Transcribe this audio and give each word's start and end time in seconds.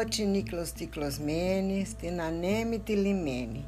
Ticlote, 0.00 0.24
Niklos 0.24 0.72
Ticlosmene, 0.72 1.84
Stinaneme 1.84 2.78
Tilimene, 2.78 3.66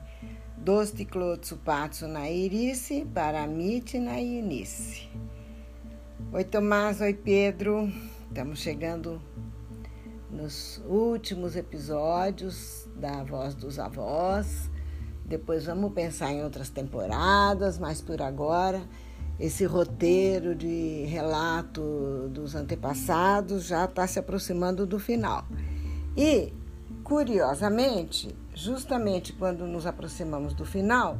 Dos 0.56 0.90
Ticlotsupatsu 0.90 2.08
na 2.08 2.30
Irice, 2.30 3.04
Paramite 3.12 3.98
na 3.98 4.18
Inice. 4.18 5.10
Oi 6.32 6.44
Tomás, 6.44 7.02
oi 7.02 7.12
Pedro, 7.12 7.92
estamos 8.28 8.60
chegando 8.60 9.20
nos 10.30 10.80
últimos 10.86 11.54
episódios 11.54 12.88
da 12.96 13.22
Voz 13.24 13.54
dos 13.54 13.78
Avós. 13.78 14.70
Depois 15.26 15.66
vamos 15.66 15.92
pensar 15.92 16.32
em 16.32 16.42
outras 16.42 16.70
temporadas, 16.70 17.78
mas 17.78 18.00
por 18.00 18.22
agora 18.22 18.82
esse 19.38 19.66
roteiro 19.66 20.54
de 20.54 21.04
relato 21.04 22.30
dos 22.30 22.54
antepassados 22.54 23.66
já 23.66 23.84
está 23.84 24.06
se 24.06 24.18
aproximando 24.18 24.86
do 24.86 24.98
final. 24.98 25.46
E, 26.16 26.52
curiosamente, 27.02 28.34
justamente 28.54 29.32
quando 29.32 29.66
nos 29.66 29.86
aproximamos 29.86 30.52
do 30.54 30.64
final, 30.64 31.18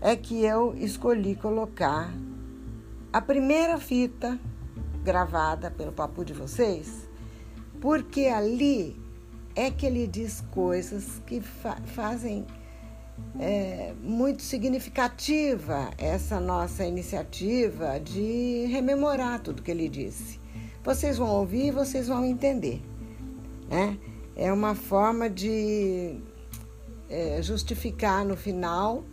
é 0.00 0.16
que 0.16 0.44
eu 0.44 0.74
escolhi 0.76 1.34
colocar 1.36 2.12
a 3.12 3.20
primeira 3.20 3.78
fita 3.78 4.38
gravada 5.02 5.70
pelo 5.70 5.92
papo 5.92 6.24
de 6.24 6.32
vocês, 6.32 7.08
porque 7.80 8.26
ali 8.26 8.96
é 9.54 9.70
que 9.70 9.86
ele 9.86 10.06
diz 10.06 10.42
coisas 10.50 11.22
que 11.26 11.40
fa 11.40 11.76
fazem 11.86 12.46
é 13.38 13.94
muito 14.02 14.42
significativa 14.42 15.90
essa 15.96 16.38
nossa 16.38 16.84
iniciativa 16.84 17.98
de 17.98 18.66
rememorar 18.66 19.40
tudo 19.40 19.62
que 19.62 19.70
ele 19.70 19.88
disse. 19.88 20.38
Vocês 20.82 21.16
vão 21.16 21.28
ouvir 21.28 21.66
e 21.66 21.70
vocês 21.70 22.08
vão 22.08 22.24
entender. 22.24 22.82
Né? 23.68 23.98
É 24.34 24.52
uma 24.52 24.74
forma 24.74 25.28
de 25.28 26.20
é, 27.08 27.40
justificar 27.42 28.24
no 28.24 28.36
final 28.36 29.04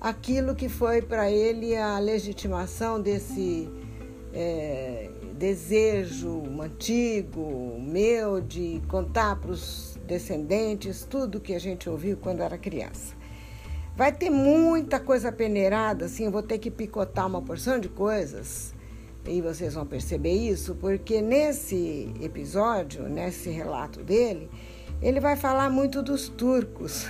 aquilo 0.00 0.54
que 0.54 0.68
foi 0.68 1.00
para 1.00 1.30
ele 1.30 1.76
a 1.76 1.98
legitimação 1.98 3.00
desse 3.00 3.68
é, 4.32 5.10
desejo 5.34 6.42
antigo 6.60 7.78
meu 7.80 8.40
de 8.40 8.82
contar 8.88 9.36
para 9.36 9.50
os 9.50 9.98
descendentes 10.06 11.06
tudo 11.08 11.40
que 11.40 11.54
a 11.54 11.58
gente 11.58 11.88
ouviu 11.88 12.16
quando 12.16 12.40
era 12.40 12.58
criança. 12.58 13.14
Vai 13.96 14.12
ter 14.12 14.28
muita 14.28 14.98
coisa 14.98 15.30
peneirada, 15.30 16.06
assim, 16.06 16.24
eu 16.24 16.30
vou 16.30 16.42
ter 16.42 16.58
que 16.58 16.70
picotar 16.70 17.26
uma 17.26 17.40
porção 17.40 17.78
de 17.78 17.88
coisas 17.88 18.73
e 19.26 19.40
vocês 19.40 19.74
vão 19.74 19.86
perceber 19.86 20.32
isso, 20.32 20.74
porque 20.74 21.22
nesse 21.22 22.12
episódio, 22.20 23.08
nesse 23.08 23.50
relato 23.50 24.02
dele, 24.02 24.50
ele 25.00 25.20
vai 25.20 25.36
falar 25.36 25.70
muito 25.70 26.02
dos 26.02 26.28
turcos. 26.28 27.06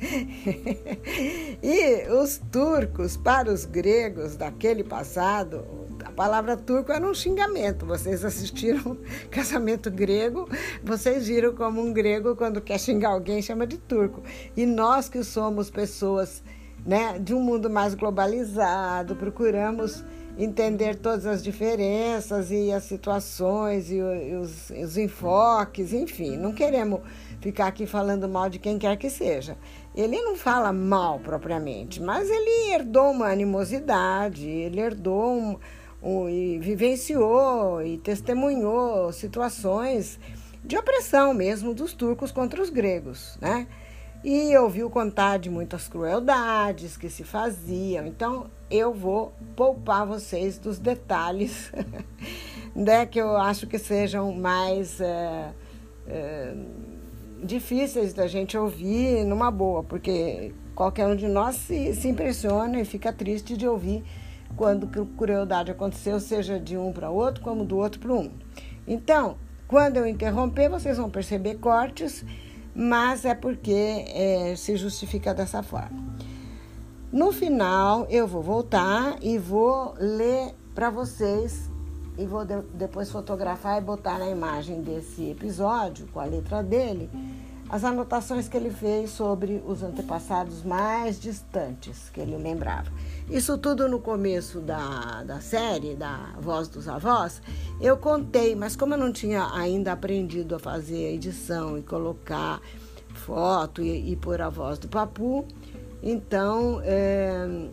e 1.62 2.08
os 2.08 2.40
turcos, 2.50 3.16
para 3.16 3.52
os 3.52 3.64
gregos 3.64 4.36
daquele 4.36 4.82
passado, 4.82 5.64
a 6.04 6.10
palavra 6.10 6.56
turco 6.56 6.90
era 6.92 7.06
um 7.06 7.14
xingamento. 7.14 7.84
Vocês 7.84 8.24
assistiram 8.24 8.96
Casamento 9.30 9.90
Grego, 9.90 10.48
vocês 10.82 11.28
viram 11.28 11.54
como 11.54 11.82
um 11.82 11.92
grego, 11.92 12.34
quando 12.34 12.60
quer 12.60 12.78
xingar 12.78 13.10
alguém, 13.10 13.42
chama 13.42 13.66
de 13.66 13.76
turco. 13.76 14.22
E 14.56 14.64
nós 14.64 15.08
que 15.08 15.22
somos 15.22 15.68
pessoas 15.70 16.42
né, 16.84 17.18
de 17.18 17.34
um 17.34 17.40
mundo 17.40 17.68
mais 17.68 17.94
globalizado, 17.94 19.14
procuramos 19.16 20.02
entender 20.44 20.96
todas 20.96 21.26
as 21.26 21.42
diferenças 21.42 22.50
e 22.50 22.72
as 22.72 22.84
situações 22.84 23.90
e, 23.90 24.00
os, 24.00 24.70
os 24.70 24.96
enfoques, 24.96 25.92
enfim, 25.92 26.36
não 26.36 26.52
queremos 26.52 27.00
ficar 27.40 27.66
aqui 27.66 27.86
falando 27.86 28.28
mal 28.28 28.48
de 28.48 28.58
quem 28.58 28.78
quer 28.78 28.96
que 28.96 29.10
seja. 29.10 29.56
Ele 29.94 30.20
não 30.22 30.36
fala 30.36 30.72
mal 30.72 31.18
propriamente, 31.20 32.00
mas 32.00 32.28
ele 32.30 32.72
herdou 32.72 33.10
uma 33.10 33.26
animosidade, 33.26 34.48
ele 34.48 34.80
herdou 34.80 35.32
um, 35.32 35.58
um, 36.02 36.28
e 36.28 36.58
vivenciou 36.58 37.82
e 37.82 37.98
testemunhou 37.98 39.12
situações 39.12 40.18
de 40.64 40.76
opressão 40.76 41.34
mesmo 41.34 41.74
dos 41.74 41.92
turcos 41.92 42.32
contra 42.32 42.62
os 42.62 42.70
gregos, 42.70 43.36
né? 43.40 43.66
E 44.22 44.54
ouviu 44.58 44.90
contar 44.90 45.38
de 45.38 45.48
muitas 45.48 45.88
crueldades 45.88 46.96
que 46.96 47.08
se 47.08 47.24
faziam. 47.24 48.06
Então, 48.06 48.50
eu 48.70 48.92
vou 48.92 49.32
poupar 49.56 50.06
vocês 50.06 50.58
dos 50.58 50.78
detalhes, 50.78 51.72
né, 52.76 53.06
que 53.06 53.18
eu 53.18 53.36
acho 53.36 53.66
que 53.66 53.78
sejam 53.78 54.32
mais 54.32 55.00
é, 55.00 55.52
é, 56.06 56.54
difíceis 57.42 58.12
da 58.12 58.26
gente 58.26 58.58
ouvir 58.58 59.24
numa 59.24 59.50
boa, 59.50 59.82
porque 59.82 60.52
qualquer 60.74 61.06
um 61.06 61.16
de 61.16 61.26
nós 61.26 61.56
se, 61.56 61.94
se 61.94 62.08
impressiona 62.08 62.78
e 62.78 62.84
fica 62.84 63.12
triste 63.12 63.56
de 63.56 63.66
ouvir 63.66 64.04
quando 64.54 64.86
crueldade 65.16 65.70
aconteceu, 65.70 66.20
seja 66.20 66.60
de 66.60 66.76
um 66.76 66.92
para 66.92 67.08
outro, 67.08 67.42
como 67.42 67.64
do 67.64 67.78
outro 67.78 68.00
para 68.00 68.12
um. 68.12 68.30
Então, 68.86 69.36
quando 69.66 69.96
eu 69.96 70.06
interromper, 70.06 70.68
vocês 70.68 70.98
vão 70.98 71.08
perceber 71.08 71.54
cortes 71.56 72.24
mas 72.74 73.24
é 73.24 73.34
porque 73.34 74.04
é, 74.08 74.54
se 74.56 74.76
justifica 74.76 75.34
dessa 75.34 75.62
forma. 75.62 76.10
No 77.12 77.32
final, 77.32 78.06
eu 78.08 78.26
vou 78.26 78.42
voltar 78.42 79.16
e 79.20 79.36
vou 79.36 79.94
ler 79.98 80.54
para 80.74 80.90
vocês 80.90 81.68
e 82.16 82.24
vou 82.24 82.44
de, 82.44 82.60
depois 82.74 83.10
fotografar 83.10 83.78
e 83.78 83.84
botar 83.84 84.18
na 84.18 84.28
imagem 84.28 84.82
desse 84.82 85.30
episódio, 85.30 86.06
com 86.12 86.20
a 86.20 86.24
letra 86.24 86.62
dele, 86.62 87.10
as 87.70 87.84
anotações 87.84 88.48
que 88.48 88.56
ele 88.56 88.70
fez 88.70 89.10
sobre 89.10 89.62
os 89.64 89.82
antepassados 89.82 90.64
mais 90.64 91.20
distantes 91.20 92.10
que 92.10 92.20
ele 92.20 92.36
lembrava. 92.36 92.90
Isso 93.30 93.56
tudo 93.56 93.88
no 93.88 94.00
começo 94.00 94.60
da, 94.60 95.22
da 95.22 95.40
série, 95.40 95.94
da 95.94 96.34
Voz 96.40 96.66
dos 96.66 96.88
Avós, 96.88 97.40
eu 97.80 97.96
contei, 97.96 98.56
mas 98.56 98.74
como 98.74 98.94
eu 98.94 98.98
não 98.98 99.12
tinha 99.12 99.48
ainda 99.54 99.92
aprendido 99.92 100.56
a 100.56 100.58
fazer 100.58 101.06
a 101.06 101.12
edição 101.12 101.78
e 101.78 101.82
colocar 101.82 102.60
foto 103.14 103.80
e, 103.80 104.12
e 104.12 104.16
pôr 104.16 104.42
a 104.42 104.48
voz 104.48 104.76
do 104.78 104.88
papu, 104.88 105.46
então 106.02 106.80
é, 106.82 107.68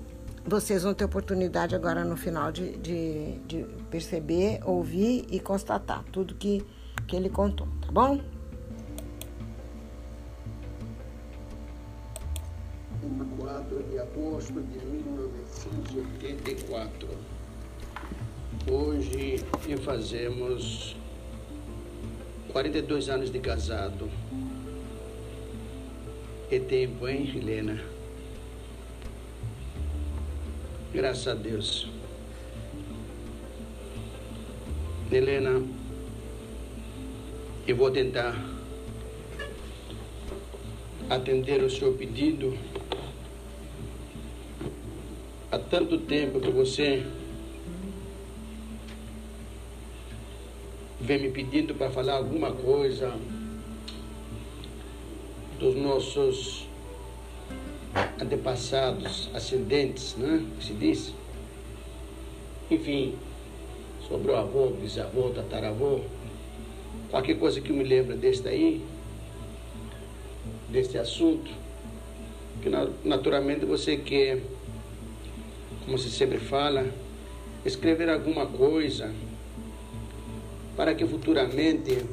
vocês 0.45 0.83
vão 0.83 0.93
ter 0.93 1.05
oportunidade 1.05 1.75
agora 1.75 2.03
no 2.03 2.15
final 2.15 2.51
de, 2.51 2.77
de, 2.77 3.39
de 3.47 3.65
perceber, 3.89 4.59
ouvir 4.63 5.25
e 5.31 5.39
constatar 5.39 6.03
tudo 6.11 6.35
que, 6.35 6.63
que 7.07 7.15
ele 7.15 7.29
contou, 7.29 7.67
tá 7.81 7.91
bom? 7.91 8.36
Agosto 14.37 14.53
de 14.53 14.85
1984. 14.85 17.09
Hoje 18.69 19.43
fazemos 19.83 20.95
42 22.49 23.09
anos 23.09 23.31
de 23.31 23.39
casado. 23.39 24.07
É 26.51 26.59
tempo, 26.59 27.07
hein, 27.07 27.33
Helena? 27.35 27.81
Graças 30.93 31.27
a 31.27 31.33
Deus. 31.33 31.89
Helena, 35.11 35.63
eu 37.67 37.75
vou 37.75 37.89
tentar 37.89 38.39
atender 41.09 41.63
o 41.63 41.71
seu 41.71 41.93
pedido 41.93 42.55
há 45.57 45.59
tanto 45.59 45.97
tempo 45.97 46.39
que 46.39 46.51
você 46.51 47.03
vem 51.01 51.19
me 51.19 51.31
pedindo 51.31 51.73
para 51.73 51.89
falar 51.89 52.13
alguma 52.13 52.51
coisa 52.51 53.11
dos 55.59 55.75
nossos 55.75 56.67
antepassados, 58.21 59.29
ascendentes, 59.33 60.15
né? 60.15 60.45
Que 60.59 60.65
se 60.65 60.73
diz. 60.73 61.13
Enfim, 62.69 63.15
sobre 64.07 64.31
o 64.31 64.35
avô, 64.35 64.69
bisavô, 64.69 65.29
tataravô, 65.29 66.01
qualquer 67.09 67.39
coisa 67.39 67.59
que 67.61 67.73
me 67.73 67.83
lembra 67.83 68.15
deste 68.15 68.47
aí, 68.47 68.83
deste 70.69 70.99
assunto, 70.99 71.49
que 72.61 72.69
naturalmente 73.07 73.65
você 73.65 73.97
quer 73.97 74.41
como 75.87 75.97
se 75.97 76.11
sempre 76.11 76.37
fala, 76.37 76.85
escrever 77.63 78.09
alguma 78.09 78.45
coisa 78.45 79.09
para 80.75 80.93
que 80.93 81.07
futuramente, 81.07 82.03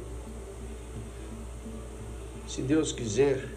se 2.46 2.62
Deus 2.62 2.92
quiser, 2.92 3.48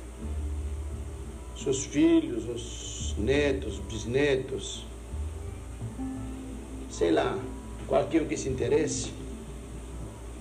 seus 1.55 1.85
filhos, 1.85 2.49
os 2.49 3.15
netos, 3.19 3.77
bisnetos, 3.77 4.87
sei 6.89 7.11
lá, 7.11 7.37
qualquer 7.87 8.27
que 8.27 8.35
se 8.35 8.49
interesse 8.49 9.11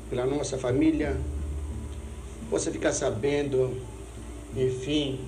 pela 0.08 0.24
nossa 0.24 0.56
família, 0.56 1.20
você 2.50 2.70
ficar 2.70 2.94
sabendo, 2.94 3.78
enfim, 4.56 5.20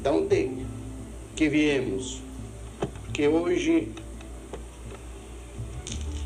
de 0.00 0.08
onde 0.08 0.64
que 1.34 1.48
viemos. 1.48 2.22
Que 3.12 3.28
hoje 3.28 3.92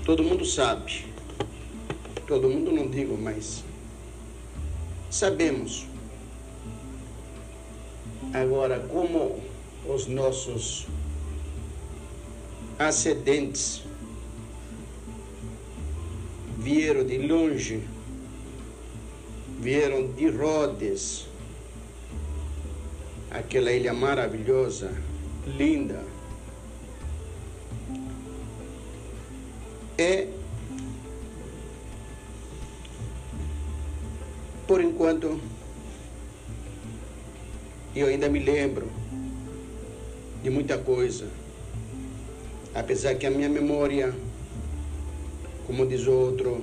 todo 0.04 0.22
mundo 0.22 0.44
sabe. 0.44 1.04
Todo 2.28 2.48
mundo 2.48 2.70
não 2.70 2.88
digo, 2.88 3.18
mas 3.18 3.64
sabemos. 5.10 5.86
Agora, 8.32 8.78
como 8.78 9.40
os 9.84 10.06
nossos 10.06 10.86
ascendentes 12.78 13.82
vieram 16.58 17.04
de 17.04 17.18
longe, 17.18 17.82
vieram 19.58 20.12
de 20.12 20.28
Rhodes, 20.28 21.26
aquela 23.30 23.72
ilha 23.72 23.92
maravilhosa, 23.92 24.92
linda. 25.46 26.15
É, 29.98 30.28
por 34.66 34.80
enquanto, 34.80 35.40
eu 37.94 38.06
ainda 38.06 38.28
me 38.28 38.38
lembro 38.38 38.90
de 40.42 40.50
muita 40.50 40.76
coisa, 40.76 41.28
apesar 42.74 43.14
que 43.14 43.26
a 43.26 43.30
minha 43.30 43.48
memória, 43.48 44.14
como 45.66 45.86
diz 45.86 46.06
outro, 46.06 46.62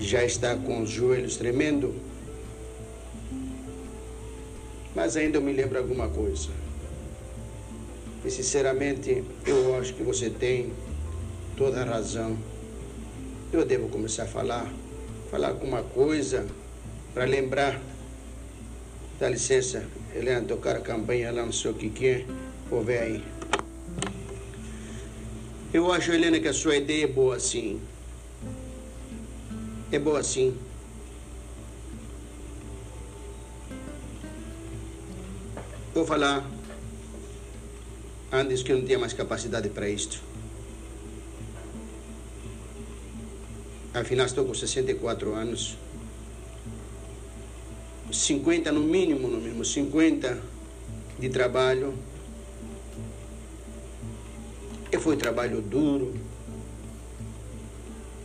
já 0.00 0.24
está 0.24 0.54
com 0.56 0.82
os 0.82 0.90
joelhos 0.90 1.36
tremendo 1.36 1.94
mas 4.94 5.16
ainda 5.16 5.38
eu 5.38 5.42
me 5.42 5.52
lembro 5.52 5.78
alguma 5.78 6.08
coisa. 6.08 6.50
E 8.24 8.30
sinceramente, 8.30 9.22
eu 9.46 9.76
acho 9.76 9.92
que 9.92 10.02
você 10.02 10.30
tem 10.30 10.72
toda 11.56 11.82
a 11.82 11.84
razão. 11.84 12.38
Eu 13.52 13.66
devo 13.66 13.88
começar 13.88 14.22
a 14.22 14.26
falar, 14.26 14.72
falar 15.30 15.48
alguma 15.48 15.82
coisa 15.82 16.46
para 17.12 17.26
lembrar. 17.26 17.78
Dá 19.20 19.28
licença, 19.28 19.84
Helena, 20.14 20.40
tocar 20.46 20.76
a 20.76 20.80
campanha 20.80 21.30
lá 21.30 21.44
no 21.44 21.52
seu 21.52 21.74
Kiki, 21.74 22.24
vou 22.70 22.82
ver 22.82 22.98
aí. 23.00 23.24
Eu 25.72 25.92
acho, 25.92 26.10
Helena, 26.10 26.40
que 26.40 26.48
a 26.48 26.54
sua 26.54 26.76
ideia 26.76 27.04
é 27.04 27.06
boa 27.06 27.36
assim. 27.36 27.80
É 29.92 29.98
boa 29.98 30.20
assim. 30.20 30.56
Vou 35.92 36.06
falar 36.06 36.44
antes 38.34 38.64
que 38.64 38.72
eu 38.72 38.78
não 38.78 38.84
tinha 38.84 38.98
mais 38.98 39.12
capacidade 39.12 39.68
para 39.68 39.88
isto. 39.88 40.20
Afinal, 43.94 44.26
estou 44.26 44.44
com 44.44 44.52
64 44.52 45.34
anos. 45.34 45.76
50 48.12 48.72
no 48.72 48.80
mínimo, 48.80 49.28
no 49.28 49.38
mínimo, 49.38 49.64
50 49.64 50.40
de 51.18 51.28
trabalho. 51.28 51.94
E 54.90 54.98
foi 54.98 55.16
trabalho 55.16 55.60
duro, 55.60 56.14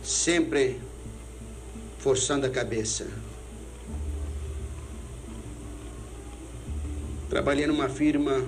sempre 0.02 0.80
forçando 1.98 2.46
a 2.46 2.50
cabeça. 2.50 3.06
Trabalhei 7.28 7.66
numa 7.66 7.88
firma 7.88 8.44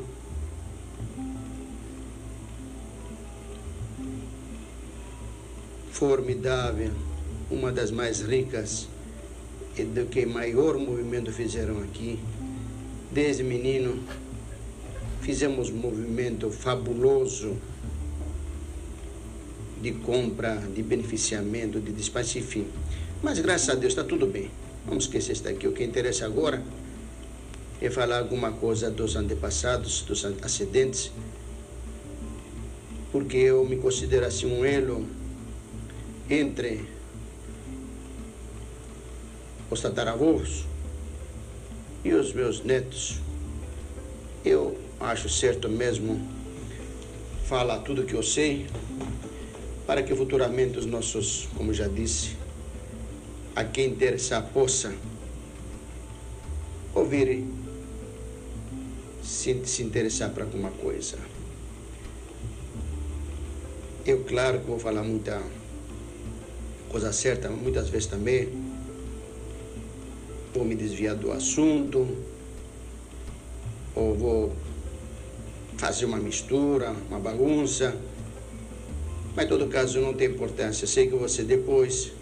formidável, 5.93 6.91
uma 7.51 7.71
das 7.71 7.91
mais 7.91 8.23
ricas 8.23 8.89
e 9.77 9.85
do 9.85 10.07
que 10.07 10.25
maior 10.27 10.79
movimento 10.79 11.31
fizeram 11.31 11.81
aqui. 11.83 12.19
Desde 13.11 13.43
menino 13.43 14.03
fizemos 15.21 15.71
um 15.71 15.77
movimento 15.77 16.51
fabuloso 16.51 17.57
de 19.81 19.93
compra, 19.93 20.57
de 20.75 20.83
beneficiamento, 20.83 21.79
de 21.79 21.93
despacho, 21.93 22.39
enfim. 22.39 22.67
Mas 23.23 23.39
graças 23.39 23.69
a 23.69 23.75
Deus 23.75 23.93
está 23.93 24.03
tudo 24.03 24.27
bem. 24.27 24.51
Vamos 24.87 25.05
esquecer 25.05 25.33
isso 25.33 25.45
daqui. 25.45 25.69
O 25.69 25.73
que 25.73 25.85
interessa 25.85 26.25
agora 26.25 26.63
e 27.81 27.91
falar 27.91 28.19
alguma 28.19 28.53
coisa 28.53 28.91
dos 28.91 29.15
antepassados, 29.15 30.03
dos 30.03 30.25
acidentes, 30.43 31.13
porque 33.11 33.37
eu 33.37 33.65
me 33.65 33.77
considero 33.77 34.25
assim 34.25 34.47
um 34.47 34.65
elo 34.65 35.07
entre 36.33 36.89
os 39.71 39.81
tataravós 39.83 40.65
e 42.03 42.15
os 42.15 42.33
meus 42.33 42.65
netos. 42.65 43.21
Eu 44.43 44.79
acho 44.99 45.29
certo 45.29 45.69
mesmo 45.69 46.27
falar 47.45 47.81
tudo 47.81 48.05
que 48.05 48.15
eu 48.15 48.23
sei, 48.23 48.67
para 49.87 50.03
que 50.03 50.15
futuramente 50.15 50.79
os 50.79 50.87
nossos, 50.87 51.49
como 51.55 51.75
já 51.75 51.87
disse, 51.87 52.35
a 53.55 53.63
quem 53.63 53.89
interessar 53.89 54.43
possa 54.55 54.95
ouvir 56.95 57.45
se, 59.23 59.67
se 59.67 59.83
interessar 59.83 60.31
para 60.31 60.45
alguma 60.45 60.71
coisa. 60.71 61.19
Eu, 64.07 64.25
claro, 64.25 64.61
vou 64.61 64.79
falar 64.79 65.03
muita 65.03 65.43
coisa 66.93 67.13
certa, 67.13 67.49
muitas 67.49 67.89
vezes 67.89 68.07
também 68.07 68.49
vou 70.55 70.65
me 70.65 70.75
desviar 70.75 71.17
do 71.17 71.33
assunto, 71.33 72.07
ou 73.95 74.15
vou 74.15 74.53
fazer 75.79 76.05
uma 76.05 76.19
mistura, 76.19 76.95
uma 77.09 77.19
bagunça. 77.19 77.97
Mas 79.35 79.47
em 79.47 79.49
todo 79.49 79.67
caso 79.69 80.01
não 80.01 80.13
tem 80.13 80.29
importância. 80.29 80.87
Sei 80.87 81.09
que 81.09 81.17
você 81.17 81.43
depois 81.43 82.13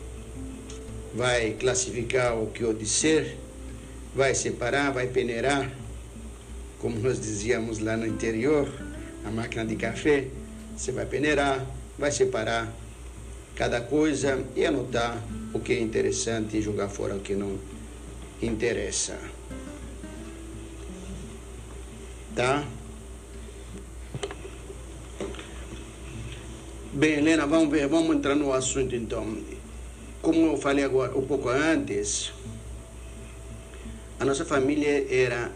vai 1.15 1.51
classificar 1.59 2.41
o 2.41 2.47
que 2.47 2.63
eu 2.63 2.73
disser, 2.73 3.37
vai 4.15 4.35
separar, 4.35 4.93
vai 4.93 5.09
peneirar 5.09 5.71
como 6.81 6.99
nós 6.99 7.21
dizíamos 7.21 7.79
lá 7.79 7.97
no 7.97 8.07
interior, 8.07 8.67
a 9.25 9.31
máquina 9.31 9.67
de 9.67 9.77
café, 9.77 10.29
você 10.75 10.91
vai 10.91 11.05
peneirar, 11.05 11.65
vai 11.99 12.11
separar 12.11 12.73
cada 13.61 13.83
coisa 13.83 14.43
e 14.57 14.65
anotar 14.65 15.23
o 15.53 15.61
que 15.61 15.75
é 15.75 15.81
interessante 15.81 16.57
e 16.57 16.63
jogar 16.63 16.89
fora 16.89 17.15
o 17.15 17.21
que 17.21 17.35
não 17.35 17.59
interessa. 18.41 19.19
Tá? 22.35 22.65
Bem, 26.91 27.19
Helena, 27.19 27.47
vamos 27.47 27.69
ver, 27.71 27.87
vamos 27.87 28.17
entrar 28.17 28.35
no 28.35 28.51
assunto 28.51 28.97
então. 28.97 29.37
Como 30.23 30.47
eu 30.47 30.57
falei 30.57 30.83
agora 30.83 31.15
um 31.15 31.27
pouco 31.27 31.51
antes, 31.51 32.33
a 34.19 34.25
nossa 34.25 34.47
família 34.47 35.07
era 35.15 35.53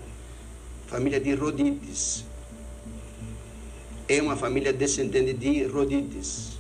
família 0.88 1.18
de 1.18 1.34
Rodites. 1.34 2.26
É 4.06 4.20
uma 4.20 4.36
família 4.36 4.74
descendente 4.74 5.32
de 5.32 5.64
Rodites. 5.64 6.53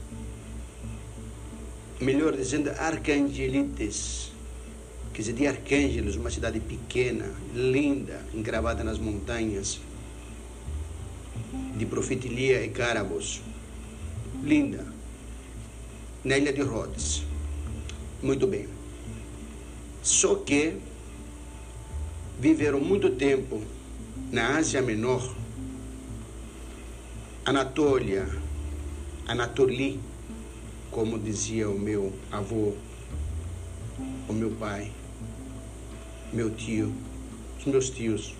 Melhor 2.00 2.36
dizendo, 2.36 2.70
Arcangelites. 2.70 4.32
Quer 5.12 5.22
dizer, 5.22 5.32
de 5.34 5.46
Arcângelos, 5.46 6.16
uma 6.16 6.30
cidade 6.30 6.58
pequena, 6.58 7.30
linda, 7.54 8.20
encravada 8.34 8.82
nas 8.82 8.98
montanhas, 8.98 9.80
de 11.76 11.86
Profetilia 11.86 12.64
e 12.64 12.68
Carabos. 12.68 13.40
Linda. 14.42 14.84
Na 16.24 16.36
ilha 16.36 16.52
de 16.52 16.62
Rhodes. 16.62 17.22
Muito 18.22 18.46
bem. 18.46 18.68
Só 20.02 20.34
que 20.34 20.78
viveram 22.40 22.80
muito 22.80 23.10
tempo 23.10 23.62
na 24.32 24.56
Ásia 24.56 24.82
Menor, 24.82 25.34
Anatólia, 27.44 28.26
Anatoli, 29.26 30.00
como 30.94 31.18
dizia 31.18 31.68
o 31.68 31.76
meu 31.76 32.12
avô, 32.30 32.72
o 34.28 34.32
meu 34.32 34.52
pai, 34.52 34.92
meu 36.32 36.50
tio, 36.50 36.94
os 37.58 37.64
meus 37.64 37.90
tios, 37.90 38.32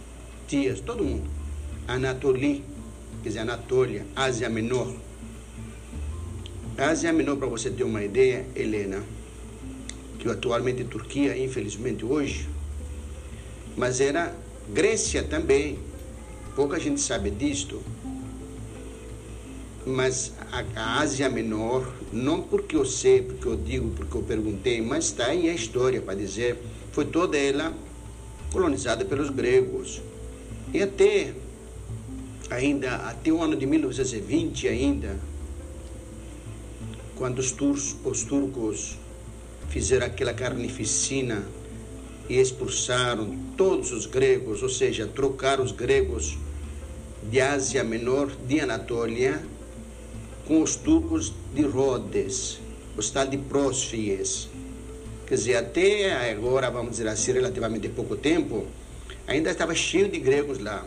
tias, 0.46 0.78
todo 0.78 1.02
mundo. 1.02 1.28
Anatoli, 1.88 2.64
quer 3.24 3.30
dizer, 3.30 3.40
Anatólia, 3.40 4.06
Ásia 4.14 4.48
Menor. 4.48 4.94
Ásia 6.78 7.12
Menor, 7.12 7.36
para 7.38 7.48
você 7.48 7.70
ter 7.70 7.82
uma 7.82 8.04
ideia, 8.04 8.46
Helena, 8.54 9.02
que 10.20 10.28
atualmente 10.28 10.82
é 10.82 10.84
Turquia, 10.84 11.36
infelizmente 11.36 12.04
hoje, 12.04 12.48
mas 13.76 14.00
era 14.00 14.32
Grécia 14.72 15.24
também. 15.24 15.80
Pouca 16.54 16.78
gente 16.78 17.00
sabe 17.00 17.30
disto. 17.30 17.82
Mas 19.86 20.32
a, 20.74 21.00
Ásia 21.00 21.28
Menor, 21.28 21.92
não 22.12 22.40
porque 22.40 22.74
eu 22.74 22.86
sei, 22.86 23.20
porque 23.20 23.46
eu 23.46 23.56
digo, 23.56 23.90
porque 23.90 24.16
eu 24.16 24.22
perguntei, 24.22 24.80
mas 24.80 25.06
está 25.06 25.26
aí 25.26 25.48
a 25.48 25.52
história 25.52 26.00
para 26.00 26.14
dizer, 26.14 26.58
foi 26.92 27.04
toda 27.04 27.36
ela 27.36 27.74
colonizada 28.50 29.04
pelos 29.04 29.28
gregos. 29.28 30.00
E 30.72 30.82
até 30.82 31.34
ainda 32.50 32.96
até 32.96 33.30
o 33.30 33.42
ano 33.42 33.56
de 33.56 33.66
1920 33.66 34.68
ainda, 34.68 35.18
quando 37.16 37.38
os, 37.38 37.52
turcos, 37.52 37.96
os 38.04 38.22
turcos 38.24 38.96
fizeram 39.68 40.06
aquela 40.06 40.32
carnificina 40.32 41.44
e 42.28 42.38
expulsaram 42.38 43.36
todos 43.56 43.92
os 43.92 44.06
gregos, 44.06 44.62
ou 44.62 44.68
seja, 44.68 45.06
trocaram 45.06 45.62
os 45.62 45.72
gregos 45.72 46.38
de 47.30 47.40
Ásia 47.40 47.84
Menor, 47.84 48.30
de 48.46 48.60
Anatólia, 48.60 49.42
com 50.46 50.62
os 50.62 50.76
turcos 50.76 51.32
de 51.54 51.62
Rhodes, 51.62 52.60
o 52.96 53.00
estado 53.00 53.30
de 53.30 53.38
Prósfies. 53.38 54.48
Quer 55.26 55.34
dizer, 55.34 55.56
até 55.56 56.30
agora, 56.30 56.70
vamos 56.70 56.92
dizer 56.92 57.08
assim, 57.08 57.32
relativamente 57.32 57.88
pouco 57.88 58.14
tempo, 58.14 58.66
ainda 59.26 59.50
estava 59.50 59.74
cheio 59.74 60.08
de 60.08 60.18
gregos 60.18 60.58
lá. 60.58 60.84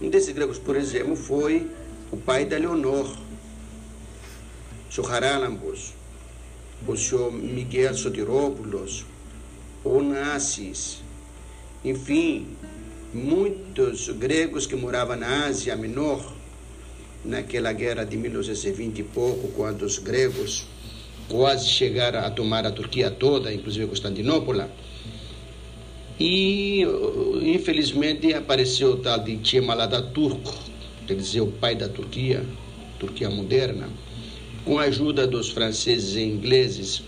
Um 0.00 0.08
desses 0.08 0.32
gregos, 0.32 0.58
por 0.58 0.76
exemplo, 0.76 1.16
foi 1.16 1.68
o 2.12 2.16
pai 2.16 2.44
da 2.44 2.56
Leonor, 2.56 3.16
o 4.88 4.92
senhor 4.92 5.12
Haralambos, 5.12 5.94
o 6.86 6.96
senhor 6.96 7.32
Miguel 7.32 7.94
Sotirópolis, 7.94 9.04
Onassis, 9.82 11.02
enfim, 11.84 12.56
muitos 13.12 14.08
gregos 14.10 14.66
que 14.66 14.76
moravam 14.76 15.16
na 15.16 15.46
Ásia 15.46 15.74
Menor, 15.74 16.35
naquela 17.26 17.72
guerra 17.72 18.04
de 18.04 18.16
1920 18.16 18.98
e 18.98 19.02
pouco, 19.02 19.48
quando 19.48 19.82
os 19.82 19.98
gregos 19.98 20.66
quase 21.28 21.68
chegaram 21.68 22.20
a 22.20 22.30
tomar 22.30 22.64
a 22.66 22.70
Turquia 22.70 23.10
toda, 23.10 23.52
inclusive 23.52 23.86
Constantinopla. 23.86 24.70
E, 26.18 26.82
infelizmente, 27.42 28.32
apareceu 28.32 28.92
o 28.92 28.96
tal 28.96 29.18
de 29.18 29.36
Kemal 29.36 29.78
Turco, 30.14 30.54
quer 31.06 31.14
dizer, 31.14 31.42
o 31.42 31.48
pai 31.48 31.74
da 31.74 31.88
Turquia, 31.88 32.44
Turquia 32.98 33.28
moderna, 33.28 33.88
com 34.64 34.78
a 34.78 34.84
ajuda 34.84 35.26
dos 35.26 35.50
franceses 35.50 36.16
e 36.16 36.22
ingleses, 36.22 37.02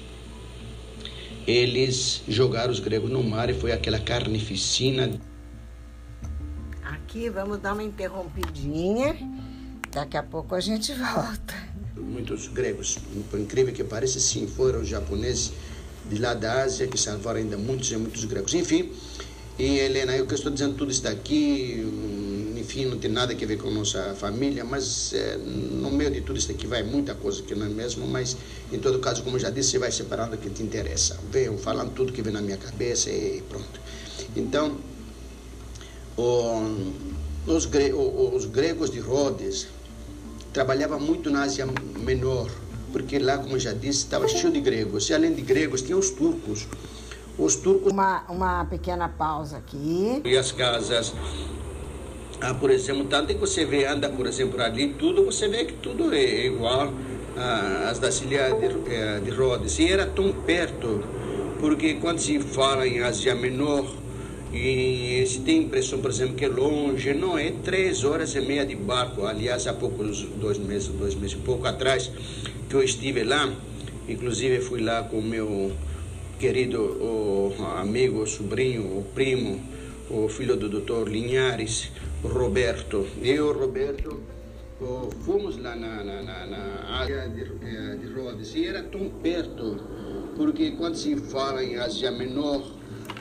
eles 1.47 2.23
jogaram 2.29 2.71
os 2.71 2.79
gregos 2.79 3.11
no 3.11 3.23
mar 3.23 3.49
e 3.49 3.55
foi 3.55 3.73
aquela 3.73 3.99
carnificina. 3.99 5.11
Aqui 6.85 7.31
vamos 7.31 7.59
dar 7.59 7.73
uma 7.73 7.83
interrompidinha, 7.83 9.17
daqui 9.99 10.17
a 10.17 10.23
pouco 10.23 10.55
a 10.55 10.61
gente 10.61 10.93
volta 10.95 11.69
muitos 12.19 12.49
gregos, 12.49 12.99
por 13.31 13.39
incrível 13.39 13.73
que 13.73 13.85
pareça, 13.85 14.19
sim, 14.19 14.47
foram 14.47 14.85
japoneses 14.85 15.53
de 16.11 16.19
lá 16.19 16.35
da 16.35 16.63
Ásia 16.63 16.87
que 16.87 16.99
salvaram 16.99 17.41
ainda 17.41 17.57
muitos 17.57 17.91
e 17.91 17.97
muitos 17.97 18.25
gregos. 18.25 18.55
Enfim, 18.55 18.91
e 19.59 19.79
Helena, 19.79 20.17
eu 20.17 20.27
que 20.27 20.35
estou 20.35 20.51
dizendo 20.51 20.75
tudo 20.75 20.91
isso 20.91 21.03
daqui, 21.03 21.85
enfim, 22.57 22.87
não 22.87 22.99
tem 22.99 23.11
nada 23.11 23.33
a 23.33 23.37
ver 23.37 23.59
com 23.59 23.71
nossa 23.71 24.15
família, 24.15 24.65
mas 24.65 25.13
é, 25.13 25.37
no 25.37 25.91
meio 25.91 26.11
de 26.11 26.21
tudo 26.21 26.39
isso 26.39 26.49
daqui 26.49 26.67
vai 26.67 26.83
muita 26.83 27.15
coisa 27.15 27.43
que 27.43 27.55
não 27.55 27.67
é 27.67 27.69
mesmo, 27.69 28.07
mas 28.07 28.37
em 28.73 28.79
todo 28.79 28.99
caso, 28.99 29.23
como 29.23 29.37
eu 29.37 29.41
já 29.41 29.51
disse, 29.51 29.71
você 29.71 29.79
vai 29.79 29.93
separando 29.93 30.35
o 30.35 30.39
que 30.39 30.51
te 30.51 30.63
interessa. 30.63 31.19
Venho 31.31 31.57
falando 31.59 31.93
tudo 31.93 32.13
que 32.13 32.23
vem 32.23 32.33
na 32.33 32.43
minha 32.43 32.57
cabeça 32.57 33.11
e 33.11 33.43
pronto. 33.49 33.81
Então, 34.37 34.79
o, 36.17 36.93
os, 37.47 37.67
gre, 37.67 37.93
os 37.93 38.45
gregos 38.47 38.91
de 38.91 38.99
Rhodes, 39.01 39.69
trabalhava 40.53 40.99
muito 40.99 41.31
na 41.31 41.43
Ásia 41.43 41.67
Menor, 41.99 42.51
porque 42.93 43.19
lá, 43.19 43.39
como 43.39 43.57
eu 43.57 43.61
já 43.61 43.73
disse, 43.73 44.01
estava 44.01 44.27
cheio 44.29 44.53
de 44.53 44.61
gregos. 44.61 45.09
E 45.11 45.15
além 45.15 45.35
de 45.35 45.43
gregos, 45.43 45.83
tinha 45.83 45.97
os 45.97 46.11
turcos. 46.11 46.67
Os 47.39 47.57
turcos. 47.57 47.93
Uma, 47.93 48.25
uma 48.29 48.65
pequena 48.65 49.09
pausa 49.09 49.59
aqui. 49.59 50.23
E 50.25 50.37
as 50.37 50.53
casas. 50.53 51.15
Ah, 52.41 52.55
por 52.55 52.71
exemplo, 52.71 53.05
tanto 53.05 53.35
que 53.35 53.41
você 53.41 53.65
vê, 53.65 53.85
anda, 53.85 54.09
por 54.09 54.27
exemplo, 54.27 54.61
ali, 54.63 54.95
tudo, 54.95 55.25
você 55.25 55.49
vê 55.49 55.65
que 55.65 55.75
tudo 55.75 56.15
é 56.15 56.47
igual 56.47 56.93
às 57.89 57.99
da 57.99 58.09
Ilha 58.09 58.53
de, 58.55 58.93
eh, 58.93 59.21
de 59.25 59.31
Rhodes. 59.31 59.79
E 59.79 59.91
era 59.91 60.07
tão 60.07 60.33
perto, 60.33 61.03
porque 61.61 61.95
quando 61.95 62.19
se 62.19 62.39
fala 62.41 62.87
em 62.87 63.01
Ásia 63.01 63.35
Menor, 63.35 63.87
e 64.53 65.25
se 65.27 65.41
tem 65.41 65.65
impressão, 65.65 66.01
por 66.01 66.11
exemplo, 66.11 66.35
que 66.35 66.45
é 66.45 66.49
longe, 66.49 67.13
não 67.13 67.37
é 67.39 67.51
três 67.51 68.03
horas 68.03 68.35
e 68.35 68.41
meia 68.41 68.65
de 68.65 68.75
barco. 68.75 69.27
Aliás, 69.27 69.67
há 69.67 69.75
poucos 69.75 70.23
dois 70.23 70.59
meses, 70.59 70.89
dois 70.89 71.15
meses 71.15 71.37
e 71.37 71.41
pouco 71.41 71.67
atrás, 71.67 72.11
que 72.69 72.75
eu 72.75 72.83
estive 72.83 73.25
lá, 73.25 73.53
inclusive 74.09 74.61
fui 74.61 74.81
lá 74.81 75.03
com 75.03 75.19
o 75.19 75.23
meu 75.23 75.73
querido 76.39 76.81
o 76.81 77.55
amigo, 77.77 78.23
o 78.23 78.27
sobrinho, 78.27 78.99
o 78.99 79.05
primo, 79.15 79.61
o 80.09 80.29
filho 80.29 80.57
do 80.57 80.69
doutor 80.69 81.09
Linhares, 81.09 81.91
Roberto. 82.23 83.07
Eu, 83.23 83.53
Roberto, 83.53 84.21
fomos 85.25 85.59
lá 85.59 85.75
na, 85.75 86.03
na, 86.05 86.23
na, 86.23 86.47
na 86.47 86.99
área 87.01 87.29
de, 87.29 87.43
eh, 87.43 87.97
de 88.01 88.07
Rhodes 88.15 88.55
e 88.55 88.67
era 88.67 88.83
tão 88.83 89.11
perto, 89.23 89.79
porque 90.37 90.71
quando 90.73 90.95
se 90.95 91.17
fala 91.17 91.63
em 91.63 91.77
Ásia 91.77 92.11
Menor, 92.11 92.78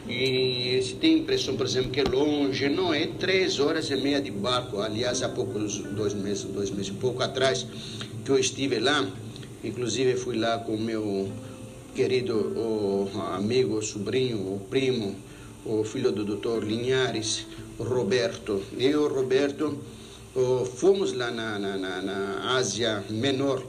e 0.09 0.81
se 0.81 0.95
tem 0.95 1.19
impressão, 1.19 1.55
por 1.57 1.65
exemplo, 1.65 1.91
que 1.91 1.99
é 1.99 2.03
longe, 2.03 2.69
não 2.69 2.93
é 2.93 3.07
três 3.07 3.59
horas 3.59 3.89
e 3.89 3.95
meia 3.97 4.21
de 4.21 4.31
barco. 4.31 4.79
Aliás, 4.79 5.21
há 5.21 5.29
poucos 5.29 5.79
dois 5.79 6.13
meses, 6.13 6.43
dois 6.45 6.71
meses 6.71 6.87
e 6.87 6.93
pouco 6.93 7.21
atrás, 7.21 7.65
que 8.23 8.31
eu 8.31 8.39
estive 8.39 8.79
lá, 8.79 9.05
inclusive 9.63 10.15
fui 10.15 10.37
lá 10.37 10.59
com 10.59 10.75
o 10.75 10.79
meu 10.79 11.29
querido 11.93 13.09
amigo, 13.33 13.81
sobrinho, 13.81 14.37
o 14.37 14.61
primo, 14.69 15.15
o 15.65 15.83
filho 15.83 16.11
do 16.11 16.23
doutor 16.23 16.63
Linhares, 16.63 17.45
Roberto. 17.77 18.63
Eu, 18.77 19.07
Roberto, 19.13 19.77
fomos 20.75 21.13
lá 21.13 21.31
na, 21.31 21.59
na, 21.59 21.77
na, 21.77 22.01
na 22.01 22.55
Ásia 22.55 23.03
Menor. 23.09 23.61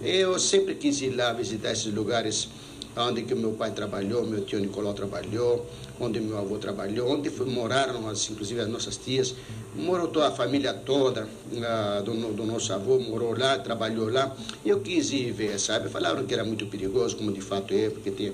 Eu 0.00 0.38
sempre 0.38 0.74
quis 0.76 1.02
ir 1.02 1.10
lá 1.10 1.32
visitar 1.32 1.72
esses 1.72 1.92
lugares 1.92 2.48
onde 2.96 3.22
que 3.22 3.34
meu 3.34 3.52
pai 3.52 3.72
trabalhou, 3.72 4.24
meu 4.26 4.44
tio 4.44 4.60
Nicolau 4.60 4.94
trabalhou, 4.94 5.66
onde 6.00 6.20
meu 6.20 6.38
avô 6.38 6.58
trabalhou, 6.58 7.10
onde 7.10 7.30
foi, 7.30 7.46
moraram, 7.46 8.08
as, 8.08 8.30
inclusive 8.30 8.60
as 8.60 8.68
nossas 8.68 8.96
tias, 8.96 9.34
morou 9.74 10.08
toda 10.08 10.28
a 10.28 10.30
família 10.30 10.72
toda 10.72 11.24
uh, 11.24 12.02
do, 12.02 12.32
do, 12.32 12.44
nosso 12.44 12.72
avô, 12.72 12.98
morou 12.98 13.36
lá, 13.36 13.58
trabalhou 13.58 14.08
lá. 14.08 14.34
Eu 14.64 14.80
quis 14.80 15.10
ir 15.12 15.32
ver, 15.32 15.58
sabe? 15.58 15.88
Falaram 15.88 16.24
que 16.24 16.34
era 16.34 16.44
muito 16.44 16.66
perigoso, 16.66 17.16
como 17.16 17.32
de 17.32 17.40
fato 17.40 17.74
é, 17.74 17.90
porque 17.90 18.10
tem, 18.10 18.32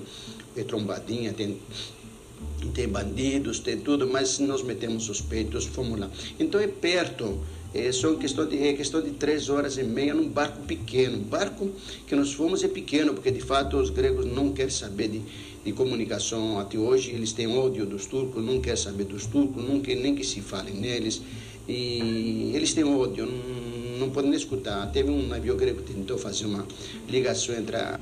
tem 0.53 0.63
trombadinha, 0.63 1.33
tem 1.33 1.59
tem 2.73 2.87
bandidos, 2.87 3.59
tem 3.59 3.79
tudo, 3.79 4.07
mas 4.07 4.39
nós 4.39 4.61
metemos 4.63 5.03
suspeitos, 5.03 5.65
fomos 5.65 5.99
lá. 5.99 6.09
Então 6.39 6.59
é 6.61 6.67
perto, 6.67 7.39
é 7.73 7.91
só 7.91 8.13
questão 8.15 8.47
de, 8.47 8.67
é 8.67 8.73
questão 8.73 9.01
de 9.01 9.11
três 9.11 9.49
horas 9.49 9.77
e 9.77 9.83
meia 9.83 10.13
num 10.13 10.27
barco 10.27 10.61
pequeno. 10.63 11.17
Barco 11.19 11.69
que 12.05 12.15
nós 12.15 12.33
fomos 12.33 12.63
é 12.63 12.67
pequeno, 12.67 13.13
porque 13.13 13.31
de 13.31 13.41
fato 13.41 13.77
os 13.77 13.89
gregos 13.89 14.25
não 14.25 14.51
querem 14.51 14.71
saber 14.71 15.07
de, 15.07 15.21
de 15.63 15.71
comunicação 15.71 16.59
até 16.59 16.77
hoje, 16.77 17.11
eles 17.11 17.31
têm 17.31 17.47
ódio 17.47 17.85
dos 17.85 18.05
turcos, 18.05 18.43
não 18.43 18.59
querem 18.59 18.81
saber 18.81 19.05
dos 19.05 19.25
turcos, 19.25 19.63
não 19.63 19.79
querem 19.79 20.03
nem 20.03 20.15
que 20.15 20.23
se 20.23 20.41
falem 20.41 20.73
neles, 20.73 21.21
e 21.67 22.51
eles 22.53 22.73
têm 22.73 22.83
ódio, 22.83 23.25
não, 23.25 23.99
não 23.99 24.09
podem 24.09 24.33
escutar. 24.33 24.91
Teve 24.91 25.09
um 25.09 25.27
navio 25.27 25.55
grego 25.55 25.81
que 25.81 25.93
tentou 25.93 26.17
fazer 26.17 26.45
uma 26.45 26.65
ligação 27.07 27.55
entre 27.55 27.77
a, 27.77 27.99